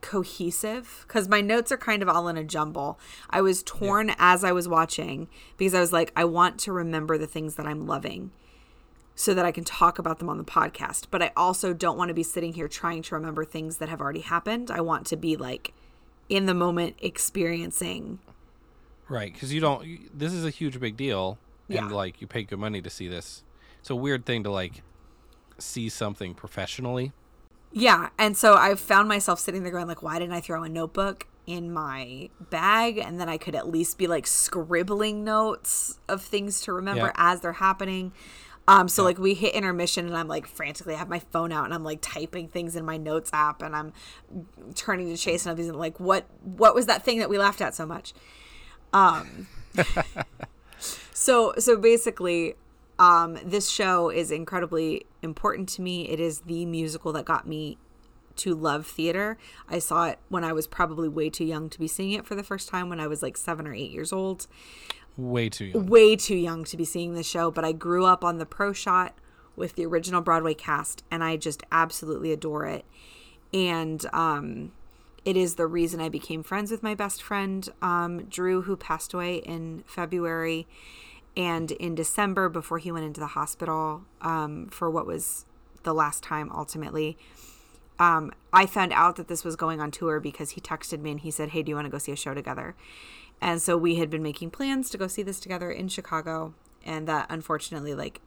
[0.00, 2.98] cohesive because my notes are kind of all in a jumble.
[3.28, 4.14] I was torn yeah.
[4.18, 7.66] as I was watching because I was like, I want to remember the things that
[7.66, 8.30] I'm loving
[9.14, 11.06] so that I can talk about them on the podcast.
[11.10, 14.00] But I also don't want to be sitting here trying to remember things that have
[14.00, 14.70] already happened.
[14.70, 15.74] I want to be like
[16.28, 18.18] in the moment experiencing.
[19.08, 19.32] Right.
[19.32, 21.38] Because you don't, this is a huge big deal.
[21.68, 21.88] And yeah.
[21.88, 23.44] like you pay good money to see this.
[23.80, 24.82] It's a weird thing to like
[25.58, 27.12] see something professionally
[27.72, 30.68] yeah, and so I found myself sitting there going like, why didn't I throw a
[30.68, 36.22] notebook in my bag and then I could at least be like scribbling notes of
[36.22, 37.12] things to remember yeah.
[37.16, 38.12] as they're happening.
[38.70, 39.06] Um, so yeah.
[39.06, 41.82] like we hit intermission and I'm like frantically I have my phone out and I'm
[41.84, 43.92] like typing things in my notes app and I'm
[44.76, 47.74] turning to Chase and I'm like, what what was that thing that we laughed at
[47.74, 48.14] so much?
[48.92, 49.48] Um,
[51.12, 52.54] so so basically
[52.98, 56.08] Um, this show is incredibly important to me.
[56.10, 57.78] It is the musical that got me
[58.36, 59.38] to love theater.
[59.68, 62.34] I saw it when I was probably way too young to be seeing it for
[62.34, 64.46] the first time when I was like seven or eight years old.
[65.16, 65.86] Way too young.
[65.86, 68.72] Way too young to be seeing this show, but I grew up on the pro
[68.72, 69.14] shot
[69.56, 72.84] with the original Broadway cast and I just absolutely adore it.
[73.52, 74.72] And um,
[75.24, 79.12] it is the reason I became friends with my best friend, um, Drew, who passed
[79.12, 80.66] away in February.
[81.36, 85.46] And in December, before he went into the hospital um, for what was
[85.82, 87.18] the last time ultimately,
[88.00, 91.20] um, I found out that this was going on tour because he texted me and
[91.20, 92.74] he said, Hey, do you want to go see a show together?
[93.42, 96.54] And so we had been making plans to go see this together in Chicago.
[96.84, 98.22] And that unfortunately, like,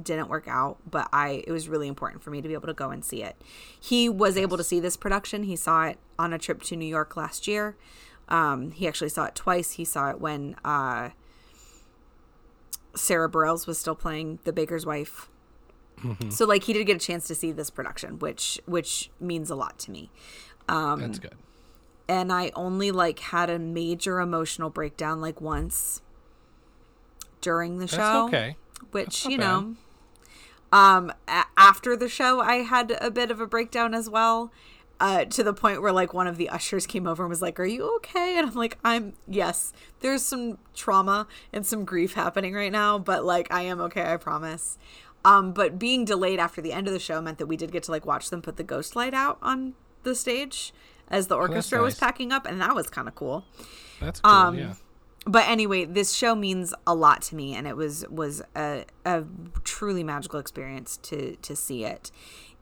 [0.00, 2.74] didn't work out, but I it was really important for me to be able to
[2.74, 3.36] go and see it.
[3.80, 5.44] He was able to see this production.
[5.44, 7.76] He saw it on a trip to New York last year.
[8.28, 9.72] Um, he actually saw it twice.
[9.72, 11.10] He saw it when uh,
[12.94, 15.28] Sara Bareilles was still playing the baker's wife.
[16.02, 16.30] Mm-hmm.
[16.30, 19.54] So like he did get a chance to see this production, which which means a
[19.54, 20.10] lot to me.
[20.68, 21.34] Um, That's good.
[22.08, 26.02] And I only like had a major emotional breakdown like once
[27.40, 28.26] during the That's show.
[28.26, 28.56] Okay.
[28.90, 29.44] Which you bad.
[29.44, 29.76] know,
[30.72, 34.52] um, a- after the show, I had a bit of a breakdown as well.
[35.00, 37.58] Uh, to the point where like one of the ushers came over and was like,
[37.58, 39.72] "Are you okay?" And I'm like, "I'm yes.
[40.00, 44.04] There's some trauma and some grief happening right now, but like I am okay.
[44.04, 44.78] I promise."
[45.24, 47.82] Um, but being delayed after the end of the show meant that we did get
[47.84, 50.72] to like watch them put the ghost light out on the stage
[51.08, 51.92] as the orchestra oh, nice.
[51.92, 53.44] was packing up, and that was kind of cool.
[54.00, 54.32] That's cool.
[54.32, 54.74] Um, yeah
[55.26, 59.24] but anyway, this show means a lot to me, and it was was a, a
[59.62, 62.10] truly magical experience to to see it.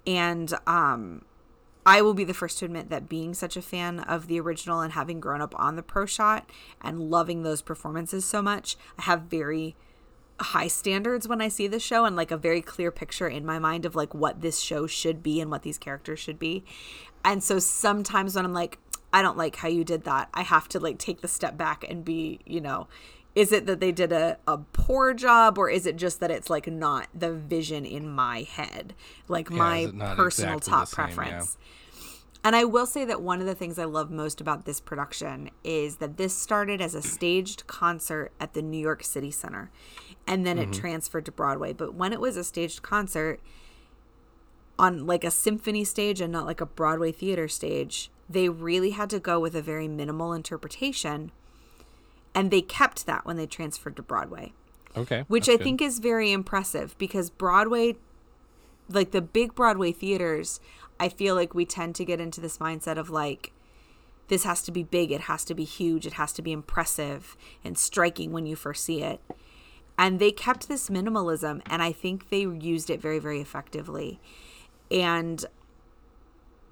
[0.07, 1.25] And um,
[1.85, 4.81] I will be the first to admit that being such a fan of the original
[4.81, 6.49] and having grown up on the pro shot
[6.81, 9.75] and loving those performances so much, I have very
[10.41, 13.59] high standards when I see the show and like a very clear picture in my
[13.59, 16.65] mind of like what this show should be and what these characters should be.
[17.25, 18.79] And so sometimes when I'm like,
[19.13, 20.29] I don't like how you did that.
[20.35, 22.89] I have to like take the step back and be, you know,
[23.35, 26.51] is it that they did a, a poor job or is it just that it's
[26.51, 28.95] like not the vision in my head,
[29.29, 31.57] like yeah, my personal exactly top same, preference?
[31.59, 31.69] Yeah.
[32.45, 35.51] And I will say that one of the things I love most about this production
[35.63, 39.71] is that this started as a staged concert at the New York City Center
[40.27, 40.73] and then mm-hmm.
[40.73, 41.73] it transferred to Broadway.
[41.73, 43.41] But when it was a staged concert
[44.79, 49.11] on like a symphony stage and not like a Broadway theater stage, they really had
[49.11, 51.31] to go with a very minimal interpretation.
[52.35, 54.53] And they kept that when they transferred to Broadway.
[54.97, 55.25] Okay.
[55.29, 55.65] Which I good.
[55.65, 57.97] think is very impressive because Broadway,
[58.89, 60.61] like the big Broadway theaters,
[61.01, 63.53] I feel like we tend to get into this mindset of like,
[64.29, 67.37] this has to be big, it has to be huge, it has to be impressive
[67.65, 69.21] and striking when you first see it.
[70.03, 74.19] And they kept this minimalism, and I think they used it very, very effectively.
[74.91, 75.45] And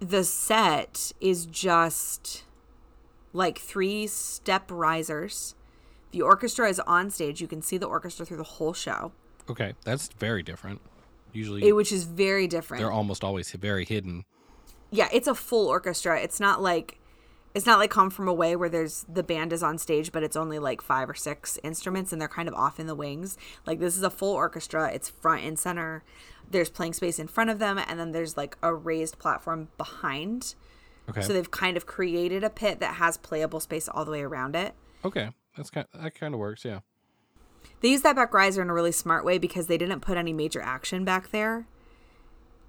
[0.00, 2.42] the set is just
[3.32, 5.54] like three step risers.
[6.10, 7.40] The orchestra is on stage.
[7.40, 9.12] You can see the orchestra through the whole show.
[9.48, 10.80] Okay, that's very different.
[11.32, 12.80] Usually, it, which is very different.
[12.80, 14.24] They're almost always very hidden.
[14.90, 16.20] Yeah, it's a full orchestra.
[16.20, 16.98] It's not like
[17.54, 20.36] it's not like Come From Away where there's the band is on stage, but it's
[20.36, 23.36] only like five or six instruments and they're kind of off in the wings.
[23.66, 24.92] Like this is a full orchestra.
[24.92, 26.02] It's front and center
[26.50, 30.54] there's playing space in front of them and then there's like a raised platform behind.
[31.08, 31.22] Okay.
[31.22, 34.54] So they've kind of created a pit that has playable space all the way around
[34.56, 34.74] it.
[35.04, 35.30] Okay.
[35.56, 36.80] That's kind of, that kind of works, yeah.
[37.80, 40.32] They use that back riser in a really smart way because they didn't put any
[40.32, 41.66] major action back there.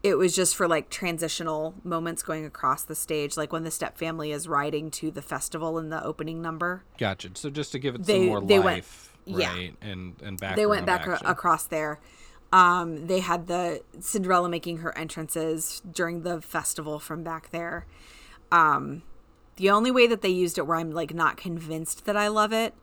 [0.03, 3.97] It was just for like transitional moments going across the stage, like when the step
[3.97, 6.83] family is riding to the festival in the opening number.
[6.97, 7.29] Gotcha.
[7.35, 9.75] So just to give it they, some more they life, went, right?
[9.81, 9.89] Yeah.
[9.89, 10.55] And and back.
[10.55, 11.99] They went back a- across there.
[12.51, 17.85] Um, they had the Cinderella making her entrances during the festival from back there.
[18.51, 19.03] Um,
[19.55, 22.51] the only way that they used it where I'm like not convinced that I love
[22.51, 22.73] it,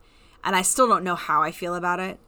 [0.43, 2.19] and I still don't know how I feel about it,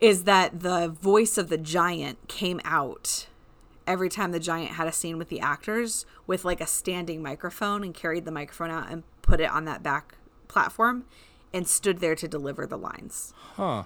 [0.00, 3.26] is that the voice of the giant came out
[3.86, 7.82] every time the giant had a scene with the actors with like a standing microphone
[7.82, 10.16] and carried the microphone out and put it on that back
[10.48, 11.04] platform
[11.52, 13.32] and stood there to deliver the lines.
[13.54, 13.84] Huh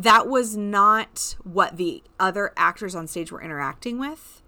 [0.00, 4.42] that was not what the other actors on stage were interacting with.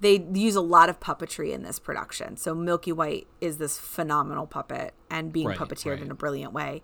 [0.00, 2.36] They use a lot of puppetry in this production.
[2.36, 6.02] So Milky White is this phenomenal puppet and being right, puppeteered right.
[6.02, 6.82] in a brilliant way.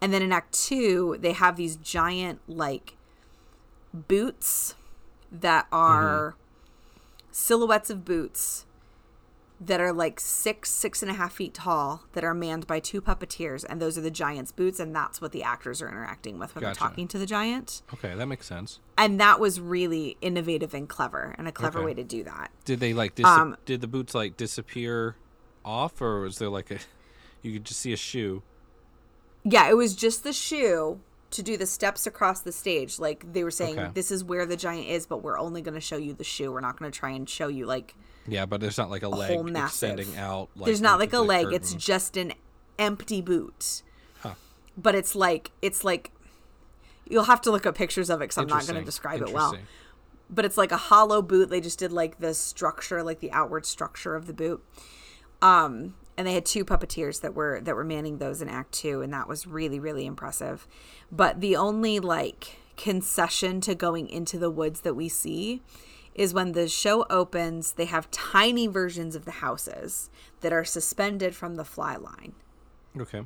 [0.00, 2.96] And then in Act Two, they have these giant like
[3.92, 4.74] boots
[5.32, 6.42] that are mm-hmm.
[7.36, 8.64] Silhouettes of boots
[9.60, 13.00] that are like six, six and a half feet tall that are manned by two
[13.00, 16.54] puppeteers, and those are the giant's boots, and that's what the actors are interacting with
[16.54, 16.78] when Gotcha.
[16.80, 17.82] they're talking to the giant.
[17.94, 18.80] Okay, that makes sense.
[18.98, 21.86] And that was really innovative and clever, and a clever Okay.
[21.86, 22.50] way to do that.
[22.64, 25.16] Did they like dis- Um, did the boots like disappear
[25.64, 26.78] off or was there like a
[27.42, 28.42] you could just see a shoe?
[29.44, 31.00] Yeah, it was just the shoe
[31.36, 32.98] to do the steps across the stage.
[32.98, 33.90] Like they were saying, Okay.
[33.94, 36.50] this is where the giant is, but we're only going to show you the shoe.
[36.52, 37.94] We're not going to try and show you like
[38.26, 39.90] Yeah, but there's not like a, leg whole massive.
[39.98, 40.48] extending out.
[40.56, 41.52] Like, There's not like a leg.
[41.52, 42.32] It's just an
[42.78, 43.82] empty boot.
[44.20, 44.34] Huh.
[44.76, 46.10] But it's like it's like
[47.08, 49.32] you'll have to look up pictures of it because I'm not going to describe it
[49.32, 49.56] well.
[50.28, 51.50] But it's like a hollow boot.
[51.50, 54.64] They just did like the structure, like the outward structure of the boot.
[55.40, 59.02] Um, and they had two puppeteers that were that were manning those in Act Two,
[59.02, 60.66] and that was really really impressive.
[61.12, 65.62] But the only like concession to going into the woods that we see
[66.14, 67.72] is when the show opens.
[67.72, 70.10] They have tiny versions of the houses
[70.40, 72.34] that are suspended from the fly line
[72.98, 73.22] Okay.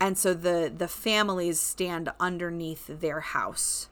[0.00, 3.88] and so the the families stand underneath their house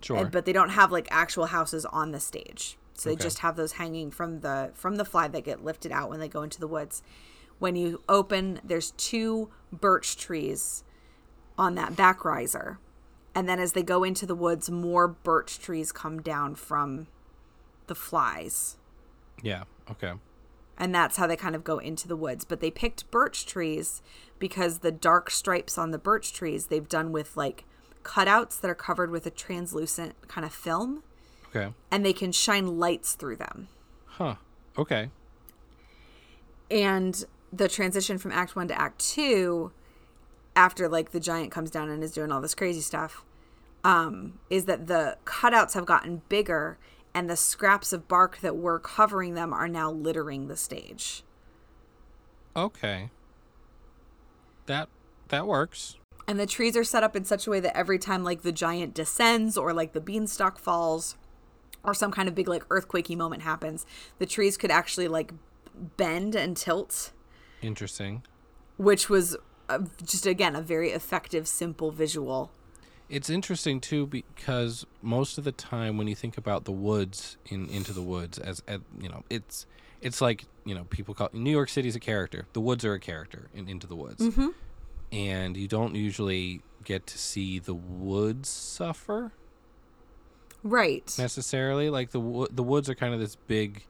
[0.00, 0.16] Sure.
[0.18, 3.22] and- but they don't have like actual houses on the stage so they Okay.
[3.22, 6.28] just have those hanging from the from the fly that get lifted out when they
[6.28, 7.02] go into the woods
[7.58, 10.84] when you open there's two birch trees
[11.56, 12.78] on that back riser
[13.34, 17.06] and then as they go into the woods more birch trees come down from
[17.86, 18.76] the flies
[19.42, 19.64] yeah.
[19.90, 20.12] Okay.
[20.76, 22.44] and that's how they kind of go into the woods.
[22.44, 24.02] But they picked birch trees
[24.40, 27.64] because the dark stripes on the birch trees they've done with like
[28.02, 31.02] cutouts that are covered with a translucent kind of film,
[31.48, 31.72] Okay.
[31.90, 33.68] and they can shine lights through them.
[34.06, 34.34] Huh.
[34.76, 35.10] Okay.
[36.70, 39.72] And the transition from Act One to Act Two,
[40.54, 43.24] after like the giant comes down and is doing all this crazy stuff,
[43.84, 46.78] um, is that the cutouts have gotten bigger.
[47.14, 51.24] And the scraps of bark that were covering them are now littering the stage.
[52.54, 53.10] Okay.
[54.66, 54.88] That
[55.28, 55.96] that works.
[56.28, 58.52] and the trees are set up in such a way that every time like the
[58.52, 61.16] giant descends or like the beanstalk falls
[61.84, 63.86] or some kind of big like earthquakey moment happens
[64.18, 65.32] the trees could actually like
[65.96, 67.12] bend and tilt
[67.62, 68.22] Interesting.
[68.76, 69.36] which was
[69.68, 72.50] uh, just again a very effective simple visual
[73.08, 77.68] It's interesting too because most of the time when you think about the woods in
[77.68, 79.66] Into the Woods as, as you know, it's
[80.00, 82.46] it's like you know people call New York City's a character.
[82.52, 84.48] The woods are a character in Into the Woods, Mm-hmm.
[85.12, 89.32] and you don't usually get to see the woods suffer
[90.62, 91.90] right necessarily.
[91.90, 93.84] Like the wo- the woods are kind of this big,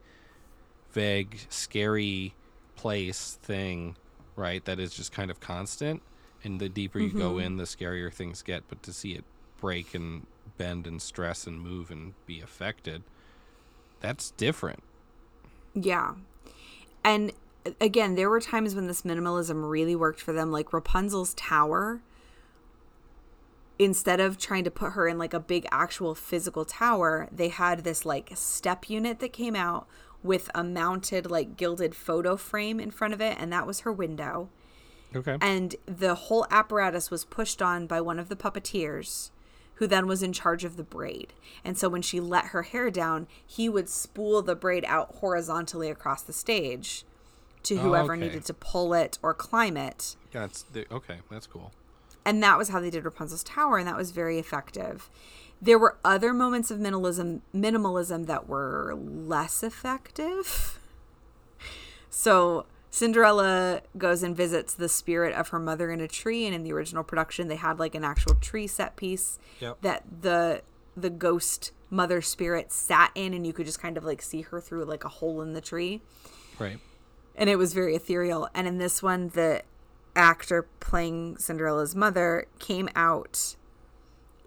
[0.91, 2.33] vague, scary
[2.75, 3.95] place thing,
[4.35, 4.63] right?
[4.65, 6.01] That is just kind of constant,
[6.43, 8.63] and the deeper you go in, the scarier things get.
[8.67, 9.23] But to see it
[9.59, 10.25] break and
[10.57, 13.03] bend and stress and move and be affected,
[13.99, 14.83] that's different.
[15.73, 16.15] Yeah.
[17.03, 17.31] And
[17.65, 22.01] uh, again, there were times when this minimalism really worked for them, like Rapunzel's tower.
[23.79, 27.85] Instead of trying to put her in like a big actual physical tower, they had
[27.85, 29.87] this like step unit that came out
[30.21, 33.91] with a mounted like gilded photo frame in front of it, and that was her
[33.91, 34.49] window.
[35.15, 35.37] Okay.
[35.41, 39.31] And the whole apparatus was pushed on by one of the puppeteers
[39.75, 41.31] who then was in charge of the braid.
[41.63, 45.89] And so when she let her hair down, he would spool the braid out horizontally
[45.89, 47.05] across the stage
[47.63, 48.23] to Oh, whoever okay.
[48.23, 50.17] needed to pull it or climb it.
[50.31, 51.19] That's the, okay.
[51.31, 51.71] That's cool.
[52.25, 55.09] And that was how they did Rapunzel's tower, and that was very effective.
[55.61, 60.79] There were other moments of minimalism minimalism that were less effective.
[62.09, 66.63] So Cinderella goes and visits the spirit of her mother in a tree, and in
[66.63, 69.81] the original production, they had like an actual tree set piece Yep.
[69.81, 70.61] that the
[70.97, 74.59] the ghost mother spirit sat in, and you could just kind of like see her
[74.59, 76.01] through like a hole in the tree
[76.57, 76.79] Right.
[77.35, 78.49] and it was very ethereal.
[78.53, 79.63] And in this one, the
[80.15, 83.55] actor playing Cinderella's mother came out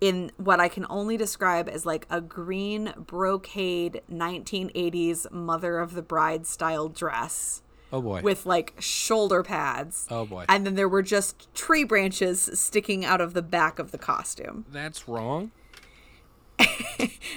[0.00, 6.02] in what I can only describe as like a green brocade 1980s mother of the
[6.02, 8.20] bride style dress Oh boy.
[8.22, 10.06] with like shoulder pads.
[10.10, 10.44] oh boy.
[10.48, 14.64] And then there were just tree branches sticking out of the back of the costume.
[14.72, 15.52] that's wrong.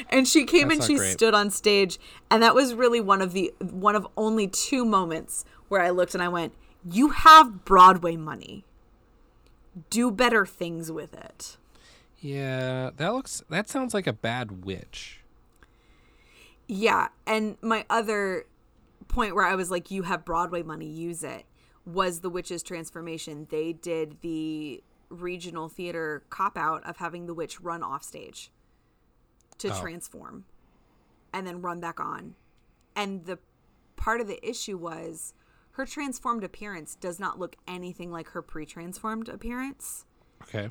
[0.10, 1.12] and she came That's and she great.
[1.12, 1.98] stood on stage
[2.30, 6.14] and that was really one of the one of only two moments where i looked
[6.14, 6.54] and i went
[6.90, 8.64] you have broadway money
[9.90, 11.58] do better things with it
[12.20, 13.44] Yeah, that looks.
[13.50, 15.22] That sounds like a bad witch.
[16.68, 18.46] yeah and my other
[19.08, 21.46] point where i was like you have broadway money use it
[21.86, 27.62] was the witch's transformation they did the regional theater cop out of having the witch
[27.62, 28.50] run off stage
[29.60, 29.80] to Oh.
[29.80, 30.46] transform
[31.32, 32.34] and then run back on
[32.96, 33.38] and the
[33.96, 35.34] part of the issue was
[35.76, 40.06] her transformed appearance does not look anything like her pre-transformed appearance.
[40.44, 40.70] Okay.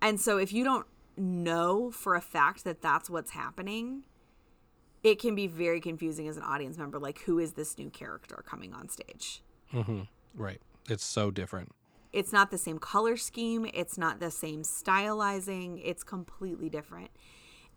[0.00, 0.86] And so if you don't
[1.18, 4.04] know for a fact that that's what's happening,
[5.02, 8.42] it can be very confusing as an audience member like who is this new character
[8.46, 9.42] coming on stage?
[9.74, 10.02] Mm-hmm.
[10.34, 10.62] Right.
[10.88, 11.72] It's so different.
[12.10, 17.10] It's not the same color scheme, it's not the same stylizing, it's completely different.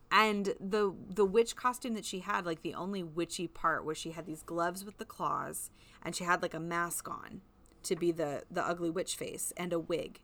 [0.09, 4.11] And the the witch costume that she had, like the only witchy part was she
[4.11, 5.69] had these gloves with the claws
[6.03, 7.41] and she had like a mask on
[7.83, 10.21] to be the the ugly witch face and a wig.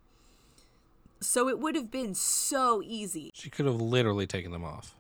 [1.20, 4.96] So it would have been so easy She could have literally taken them off.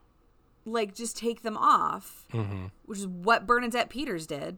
[0.65, 2.67] like just take them off, mm-hmm.
[2.86, 4.57] which is what Bernadette Peters did.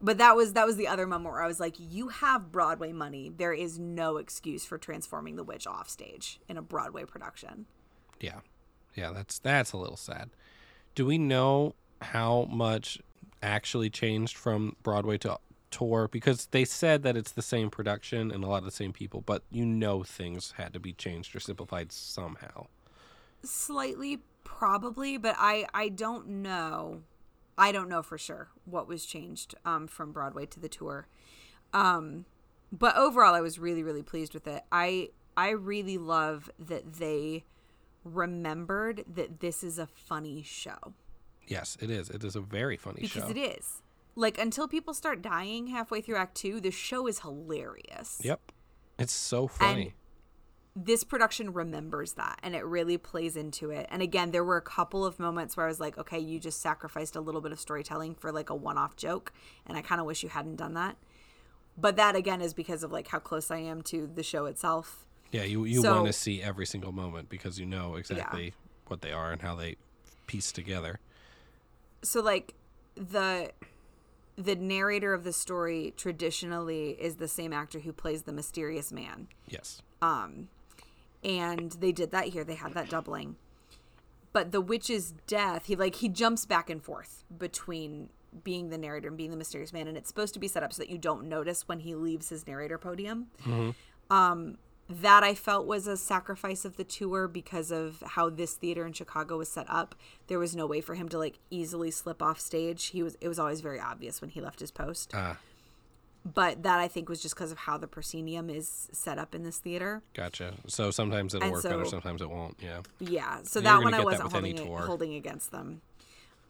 [0.00, 2.92] But that was that was the other moment where I was like, "You have Broadway
[2.92, 3.32] money.
[3.34, 7.66] There is no excuse for transforming the witch off stage in a Broadway production."
[8.24, 8.40] Yeah.
[8.94, 10.30] Yeah, that's that's a little sad.
[10.94, 13.00] Do we know how much
[13.42, 15.38] actually changed from Broadway to
[15.70, 18.92] tour because they said that it's the same production and a lot of the same
[18.92, 22.66] people, but you know things had to be changed or simplified somehow.
[23.42, 27.02] Slightly, probably, but I I don't know.
[27.58, 31.06] I don't know for sure what was changed um, from Broadway to the tour.
[31.72, 32.24] Um,
[32.72, 34.62] but overall, I was really really pleased with it.
[34.70, 37.44] I I really love that they
[38.04, 40.94] remembered that this is a funny show
[41.46, 42.10] Yes, it is.
[42.10, 43.28] It is a very funny because show.
[43.28, 43.82] it is.
[44.16, 48.20] Like until people start dying halfway through Act Two, the show is hilarious.
[48.22, 48.40] Yep.
[48.98, 49.94] It's so funny.
[50.76, 53.86] this production remembers that and it really plays into it.
[53.90, 56.60] And again, there were a couple of moments where I was like, okay, you just
[56.60, 59.32] sacrificed a little bit of storytelling for like a one off joke.
[59.66, 60.96] And I kind of wish you hadn't done that.
[61.76, 65.04] But that again is because of like how close I am to the show itself.
[65.34, 68.54] Yeah, you you So- want to see every single moment because you know exactly
[68.86, 69.76] what they are and how they
[70.26, 71.00] piece together.
[72.02, 72.54] So like
[72.94, 73.50] the
[74.36, 79.28] the narrator of the story traditionally is the same actor who plays the mysterious man.
[79.48, 79.82] Yes.
[80.00, 80.48] Um
[81.24, 83.36] and they did that here they had that doubling
[84.34, 88.10] but the witch's death he like he jumps back and forth between
[88.42, 90.70] being the narrator and being the mysterious man and it's supposed to be set up
[90.70, 93.28] so that you don't notice when he leaves his narrator podium
[94.10, 94.58] um
[94.88, 98.92] that i felt was a sacrifice of the tour because of how this theater in
[98.92, 99.94] chicago was set up
[100.26, 103.28] there was no way for him to like easily slip off stage he was it
[103.28, 105.38] was always very obvious when he left his post Ah,
[106.24, 109.42] but that i think was just because of how the proscenium is set up in
[109.42, 110.54] this theater gotcha.
[110.66, 112.56] So sometimes it'll And work better, sometimes it won't.
[112.62, 112.80] Yeah.
[112.98, 115.80] Yeah, so You're that one I wasn't holding holding against them.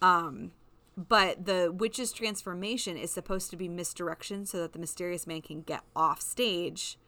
[0.02, 0.52] Um,
[0.96, 5.62] but the witch's transformation is supposed to be misdirection so that the mysterious man can
[5.62, 6.98] get off stage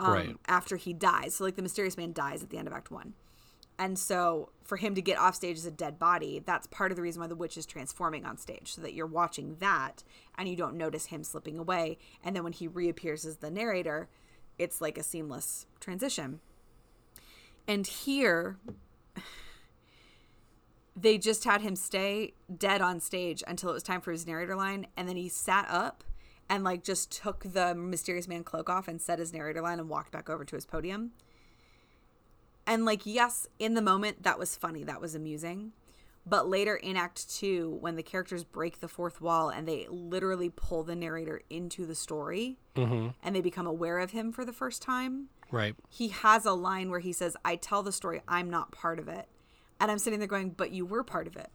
[0.00, 0.36] um, right.
[0.48, 1.34] after he dies.
[1.34, 3.14] So like the mysterious man dies at the end of Act One,
[3.78, 6.96] and so for him to get off stage as a dead body, that's part of
[6.96, 10.02] the reason why the witch is transforming on stage, so that you're watching that
[10.36, 14.08] and you don't notice him slipping away, and then when he reappears as the narrator,
[14.58, 16.40] it's like a seamless transition.
[17.68, 18.58] And here,
[20.96, 24.56] they just had him stay dead on stage until it was time for his narrator
[24.56, 26.04] line, and then he sat up
[26.50, 29.88] and like just took the mysterious man cloak off and said his narrator line and
[29.88, 31.12] walked back over to his podium.
[32.66, 35.72] And like, yes, in the moment that was funny, that was amusing.
[36.26, 40.50] But later in Act Two, when the characters break the fourth wall and they literally
[40.50, 43.08] pull the narrator into the story mm-hmm.
[43.22, 45.74] and they become aware of him for the first time, Right.
[45.88, 49.08] he has a line where he says, I tell the story, I'm not part of
[49.08, 49.26] it.
[49.80, 51.50] And I'm sitting there going, But you were part of it.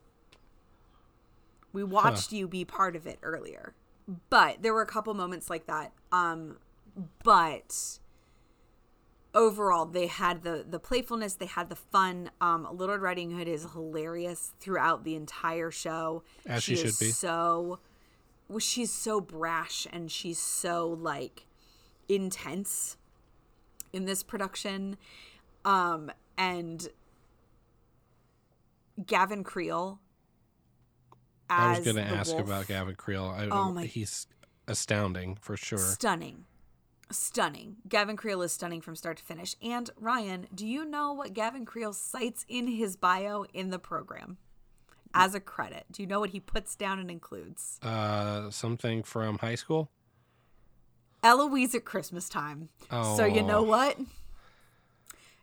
[1.72, 3.76] We watched you be part of it earlier.
[4.30, 5.92] But there were a couple moments like that.
[6.12, 6.58] Um,
[7.24, 8.00] but
[9.34, 13.50] overall they had the the playfulness they had the fun um little red riding hood
[13.50, 17.12] is hilarious throughout the entire show As she is should be.
[17.12, 17.80] so
[18.48, 21.48] well, she's so brash and she's so like
[22.08, 22.96] intense
[23.92, 24.96] in this production
[25.66, 26.88] um and
[29.06, 30.00] gavin creel
[31.50, 32.46] I was going to ask wolf.
[32.46, 33.26] about Gavin Creel.
[33.38, 34.28] I, Oh my- He's
[34.68, 35.78] astounding for sure.
[35.78, 36.46] stunning.
[37.12, 37.76] Stunning.
[37.88, 39.56] Gavin creel is stunning from start to finish.
[39.62, 44.38] And ryan do you know what gavin creel cites in his bio in the program?
[45.14, 45.86] As a credit.
[45.92, 47.80] Do you know what he puts down and includes?
[47.84, 49.92] Uh, something from high school.
[51.24, 52.70] eloise at christmas time.
[52.90, 53.62] So you know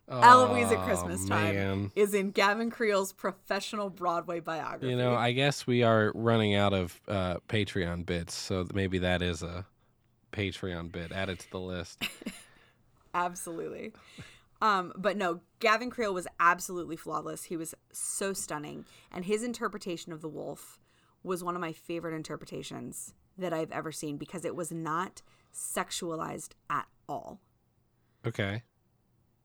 [0.09, 0.21] Oh.
[0.21, 1.93] eloise at Oh, christmas time man.
[1.95, 6.73] is in gavin creel's professional broadway biography You know, I guess we are running out
[6.75, 9.65] of uh, Patreon bits, so maybe that is a
[10.33, 12.03] Patreon bit added to the list.
[13.15, 13.93] absolutely
[14.61, 20.13] um but no gavin creel was absolutely flawless he was so stunning and his interpretation
[20.13, 20.81] of the wolf
[21.23, 25.23] was one of my favorite interpretations that I've ever seen because it was not
[25.55, 27.41] sexualized at all.
[28.27, 28.63] Okay.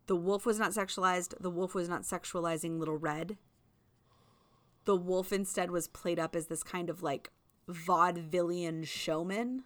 [0.07, 1.33] The wolf was not sexualized.
[1.39, 3.37] The wolf was not sexualizing Little Red.
[4.85, 7.29] The wolf instead was played up as this kind of like
[7.69, 9.63] vaudevillian showman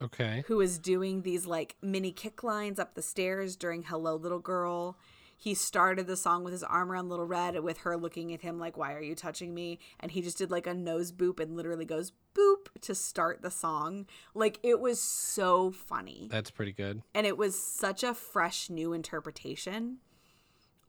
[0.00, 0.44] Okay.
[0.46, 4.96] who was doing these like mini kick lines up the stairs during Hello Little Girl.
[5.36, 8.58] He started the song with his arm around Little Red with her looking at him
[8.58, 9.80] like, Why are you touching me?
[9.98, 13.50] And he just did like a nose boop and literally goes boop to start the
[13.50, 14.06] song.
[14.34, 16.28] Like it was so funny.
[16.30, 17.02] That's pretty good.
[17.14, 19.98] And it was such a fresh new interpretation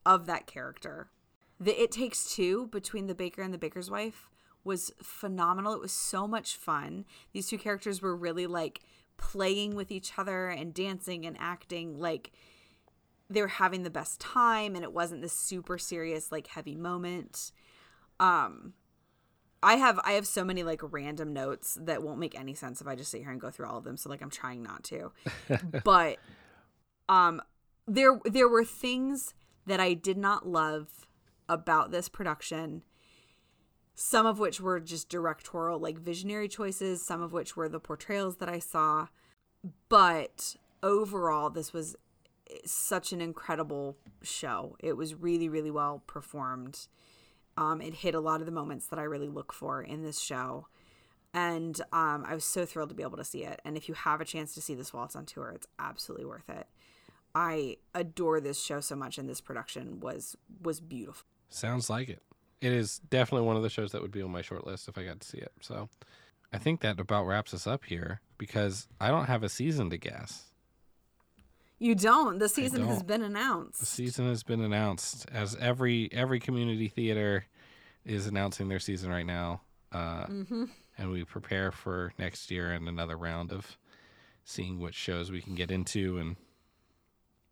[0.05, 1.09] of that character.
[1.59, 4.29] The It Takes Two between the baker and the baker's wife
[4.63, 5.73] was phenomenal.
[5.73, 7.05] It was so much fun.
[7.33, 8.81] These two characters were really like
[9.17, 12.31] playing with each other and dancing and acting like
[13.29, 17.51] they were having the best time and it wasn't this super serious like heavy moment.
[18.19, 18.73] Um
[19.63, 22.87] I have I have so many like random notes that won't make any sense if
[22.87, 23.97] I just sit here and go through all of them.
[23.97, 25.11] So like I'm trying not to.
[25.83, 26.17] but
[27.09, 27.41] um
[27.87, 29.33] there there were things
[29.65, 31.07] that I did not love
[31.49, 32.83] about this production.
[33.95, 38.37] Some of which were just directorial like visionary choices, some of which were the portrayals
[38.37, 39.07] that I saw.
[39.89, 41.95] But overall this was
[42.63, 44.75] such an incredible show.
[44.79, 46.87] It was really really well performed.
[47.57, 50.19] Um, it hit a lot of the moments that I really look for in this
[50.19, 50.67] show.
[51.33, 53.61] And um, I was so thrilled to be able to see it.
[53.65, 56.49] And if you have a chance to see this it's on tour, it's absolutely worth
[56.49, 56.67] it.
[57.35, 61.25] I adore this show so much, and this production was was beautiful.
[61.49, 62.23] Sounds like it.
[62.61, 64.97] It is definitely one of the shows that would be on my short list if
[64.97, 65.51] I got to see it.
[65.61, 65.89] So
[66.51, 69.97] I think that about wraps us up here because I don't have a season to
[69.97, 70.45] guess.
[71.79, 72.39] You don't.
[72.39, 73.07] The season has don't.
[73.07, 73.79] been announced.
[73.79, 77.45] The season has been announced as every every community theater
[78.05, 79.61] is announcing their season right now.
[79.91, 80.25] Uh,
[80.99, 83.77] And we prepare for next year and another round of
[84.43, 86.35] seeing what shows we can get into and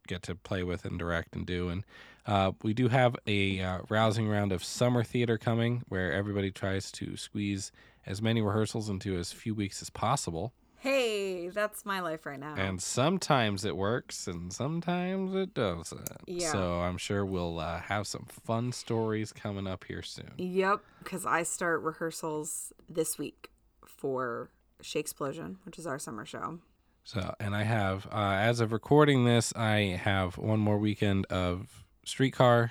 [0.07, 1.69] get to play with and direct and do.
[1.69, 1.84] And
[2.26, 6.91] uh, we do have a uh, rousing round of summer theater coming where everybody tries
[6.93, 7.71] to squeeze
[8.05, 10.53] as many rehearsals into as few weeks as possible.
[10.86, 12.53] Hey, that's my life right now.
[12.55, 16.07] And sometimes it works and sometimes it doesn't.
[16.27, 16.51] Yeah.
[16.51, 20.31] So I'm sure we'll uh, have some fun stories coming up here soon.
[20.38, 23.49] Yep, because I start rehearsals this week
[23.83, 24.51] for
[24.83, 26.59] Shakesplosion, which is our summer show.
[27.03, 31.83] So, and I have, uh, as of recording this, I have one more weekend of
[32.05, 32.69] Streetcar.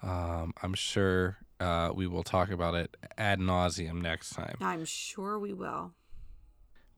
[0.00, 4.58] Um, I'm sure uh, we will talk about it ad nauseum next time.
[4.60, 5.90] I'm sure we will.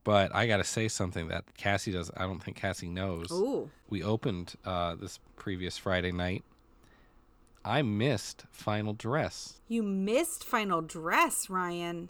[0.09, 2.09] But I got to say something that Cassie does.
[2.17, 3.31] I don't think Cassie knows.
[3.31, 6.43] Ooh, We opened uh, this previous Friday night.
[7.63, 12.09] I missed Final Dress you missed Final Dress, Ryan.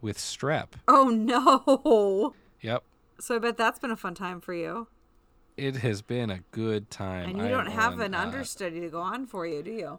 [0.00, 0.74] with Strep.
[0.86, 2.34] Oh no.
[2.60, 2.84] Yep.
[3.18, 4.86] So I bet that's been a fun time for you.
[5.56, 7.30] It has been a good time.
[7.30, 9.60] And you I don't am have on, an uh, understudy to go on for you,
[9.60, 9.98] do you?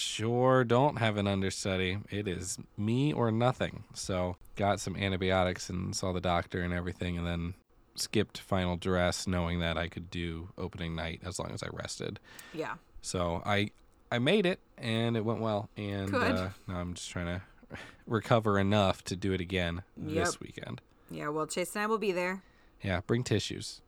[0.00, 1.98] Sure, don't have an understudy.
[2.10, 3.84] It is me or nothing.
[3.92, 7.54] So, got some antibiotics and saw the doctor and everything, and then
[7.96, 12.18] skipped final dress, knowing that I could do opening night as long as I rested.
[12.54, 12.74] Yeah.
[13.02, 13.70] So I
[14.10, 15.68] I made it, and it went well.
[15.76, 17.42] And uh, now I'm just trying to
[18.06, 20.40] recover enough to do it again this Yep.
[20.40, 20.80] weekend.
[21.10, 22.42] Yeah, well, Chase and I will be there.
[22.82, 23.82] Yeah, bring tissues.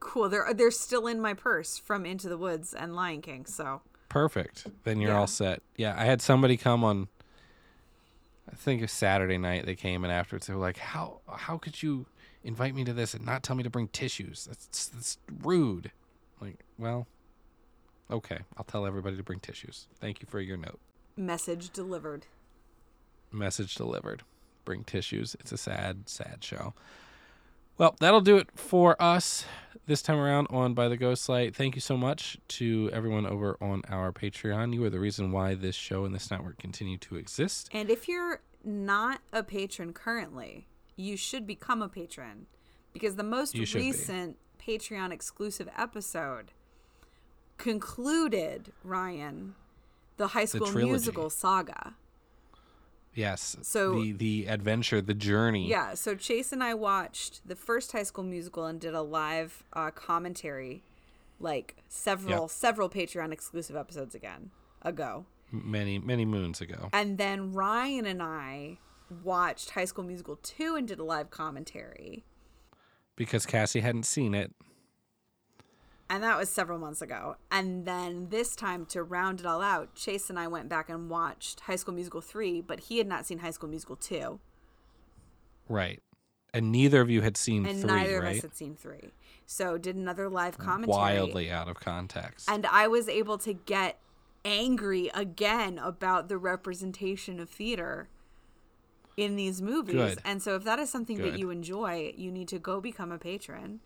[0.00, 0.28] Cool.
[0.30, 3.82] They're they're still in my purse from Into the Woods and Lion King, so
[4.14, 4.68] Perfect.
[4.84, 5.18] Then you're Yeah.
[5.18, 5.60] all set.
[5.74, 7.08] Yeah, I had somebody come on.
[8.48, 11.82] I think a Saturday night they came and afterwards they were like, "How how could
[11.82, 12.06] you
[12.44, 14.44] invite me to this and not tell me to bring tissues?
[14.44, 15.90] That's that's rude."
[16.40, 17.08] Like, well,
[18.08, 19.88] okay, I'll tell everybody to bring tissues.
[19.96, 20.78] Thank you for your note.
[21.16, 22.26] message delivered.
[23.32, 24.22] Message delivered.
[24.64, 25.34] Bring tissues.
[25.40, 26.72] It's a sad, sad show.
[27.76, 29.44] Well, that'll do it for us
[29.86, 31.56] this time around on By the Ghost Light.
[31.56, 34.72] Thank you so much to everyone over on our Patreon.
[34.72, 37.68] You are the reason why this show and this network continue to exist.
[37.72, 42.46] And if you're not a patron currently, you should become a patron
[42.92, 43.90] because the most should be.
[43.90, 46.52] recent Patreon exclusive episode
[47.58, 49.56] concluded Ryan
[50.16, 50.90] the High School trilogy.
[50.90, 51.94] Musical saga.
[53.14, 53.56] Yes.
[53.62, 55.68] So- the the adventure, the journey.
[55.68, 59.62] Yeah, so Chase and I watched the first High School Musical and did a live
[59.72, 60.82] uh, commentary,
[61.38, 62.50] like several Yep.
[62.50, 64.50] several Patreon exclusive episodes again
[64.82, 66.88] ago, Many many moons ago.
[66.92, 68.78] and then Ryan and I
[69.22, 72.24] watched High School Musical two and did a live commentary,
[73.16, 74.52] Because Cassie hadn't seen it.
[76.14, 77.34] And that was several months ago.
[77.50, 81.10] And then this time to round it all out, Chase and I went back and
[81.10, 84.38] watched High School Musical 3, but he had not seen High School Musical 2.
[85.68, 86.00] Right.
[86.52, 88.30] And neither of you had seen And three, neither right?
[88.30, 89.12] of us had seen 3.
[89.44, 90.96] So did another live commentary.
[90.96, 92.48] Wildly out of context.
[92.48, 93.98] And I was able to get
[94.44, 98.08] angry again about the representation of theater
[99.16, 99.96] in these movies.
[99.96, 100.18] Good.
[100.24, 103.18] And so if that is something that you enjoy, you need to go become a
[103.18, 103.80] patron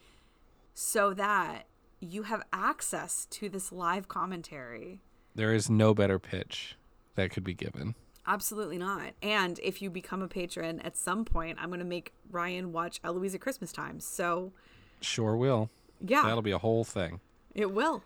[0.74, 1.64] so that
[2.01, 5.01] you have access to this live commentary.
[5.34, 6.76] there is no better pitch
[7.14, 7.94] that could be given.
[8.26, 9.12] Absolutely not.
[9.22, 13.01] And if you become a patron at some point, I'm going to make Ryan watch
[13.03, 14.01] Eloise at Christmas time.
[14.01, 14.53] So,
[15.01, 15.70] Sure will.
[16.01, 17.20] yeah, That'll be a whole thing.
[17.55, 18.03] it will.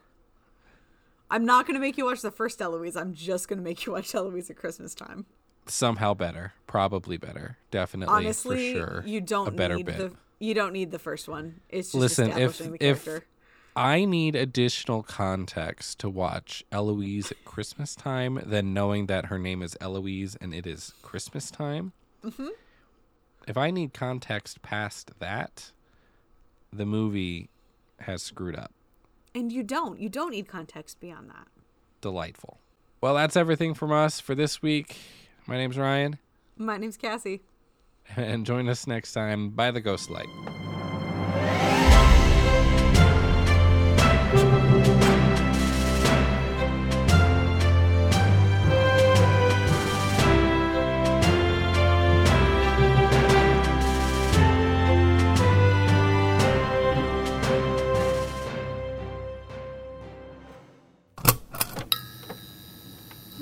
[1.31, 2.97] I'm not going to make you watch the first Eloise.
[2.97, 5.25] I'm just going to make you watch Eloise at Christmas time.
[5.67, 6.53] Somehow better.
[6.67, 7.57] Probably better.
[7.71, 9.03] Definitely Honestly, for sure.
[9.07, 9.97] you don't a better need bit.
[9.99, 11.61] the you don't need the first one.
[11.69, 13.27] It's just Listen, if establishing the if character.
[13.75, 19.63] I need additional context to watch Eloise at Christmas time than knowing that her name
[19.63, 21.93] is Eloise and it is Christmas time.
[22.23, 22.49] Mm-hmm.
[23.49, 25.73] If I need context past that,
[26.73, 27.49] the movie
[28.01, 28.73] has screwed up.
[29.35, 29.99] And you don't.
[29.99, 31.49] You don't need context beyond that.
[32.03, 32.59] Delightful.
[33.01, 34.97] Well, that's everything from us for this week.
[35.47, 36.19] My name's Ryan,
[36.57, 37.41] My name's Cassie.
[38.17, 40.29] and join us next time by the Ghost Light.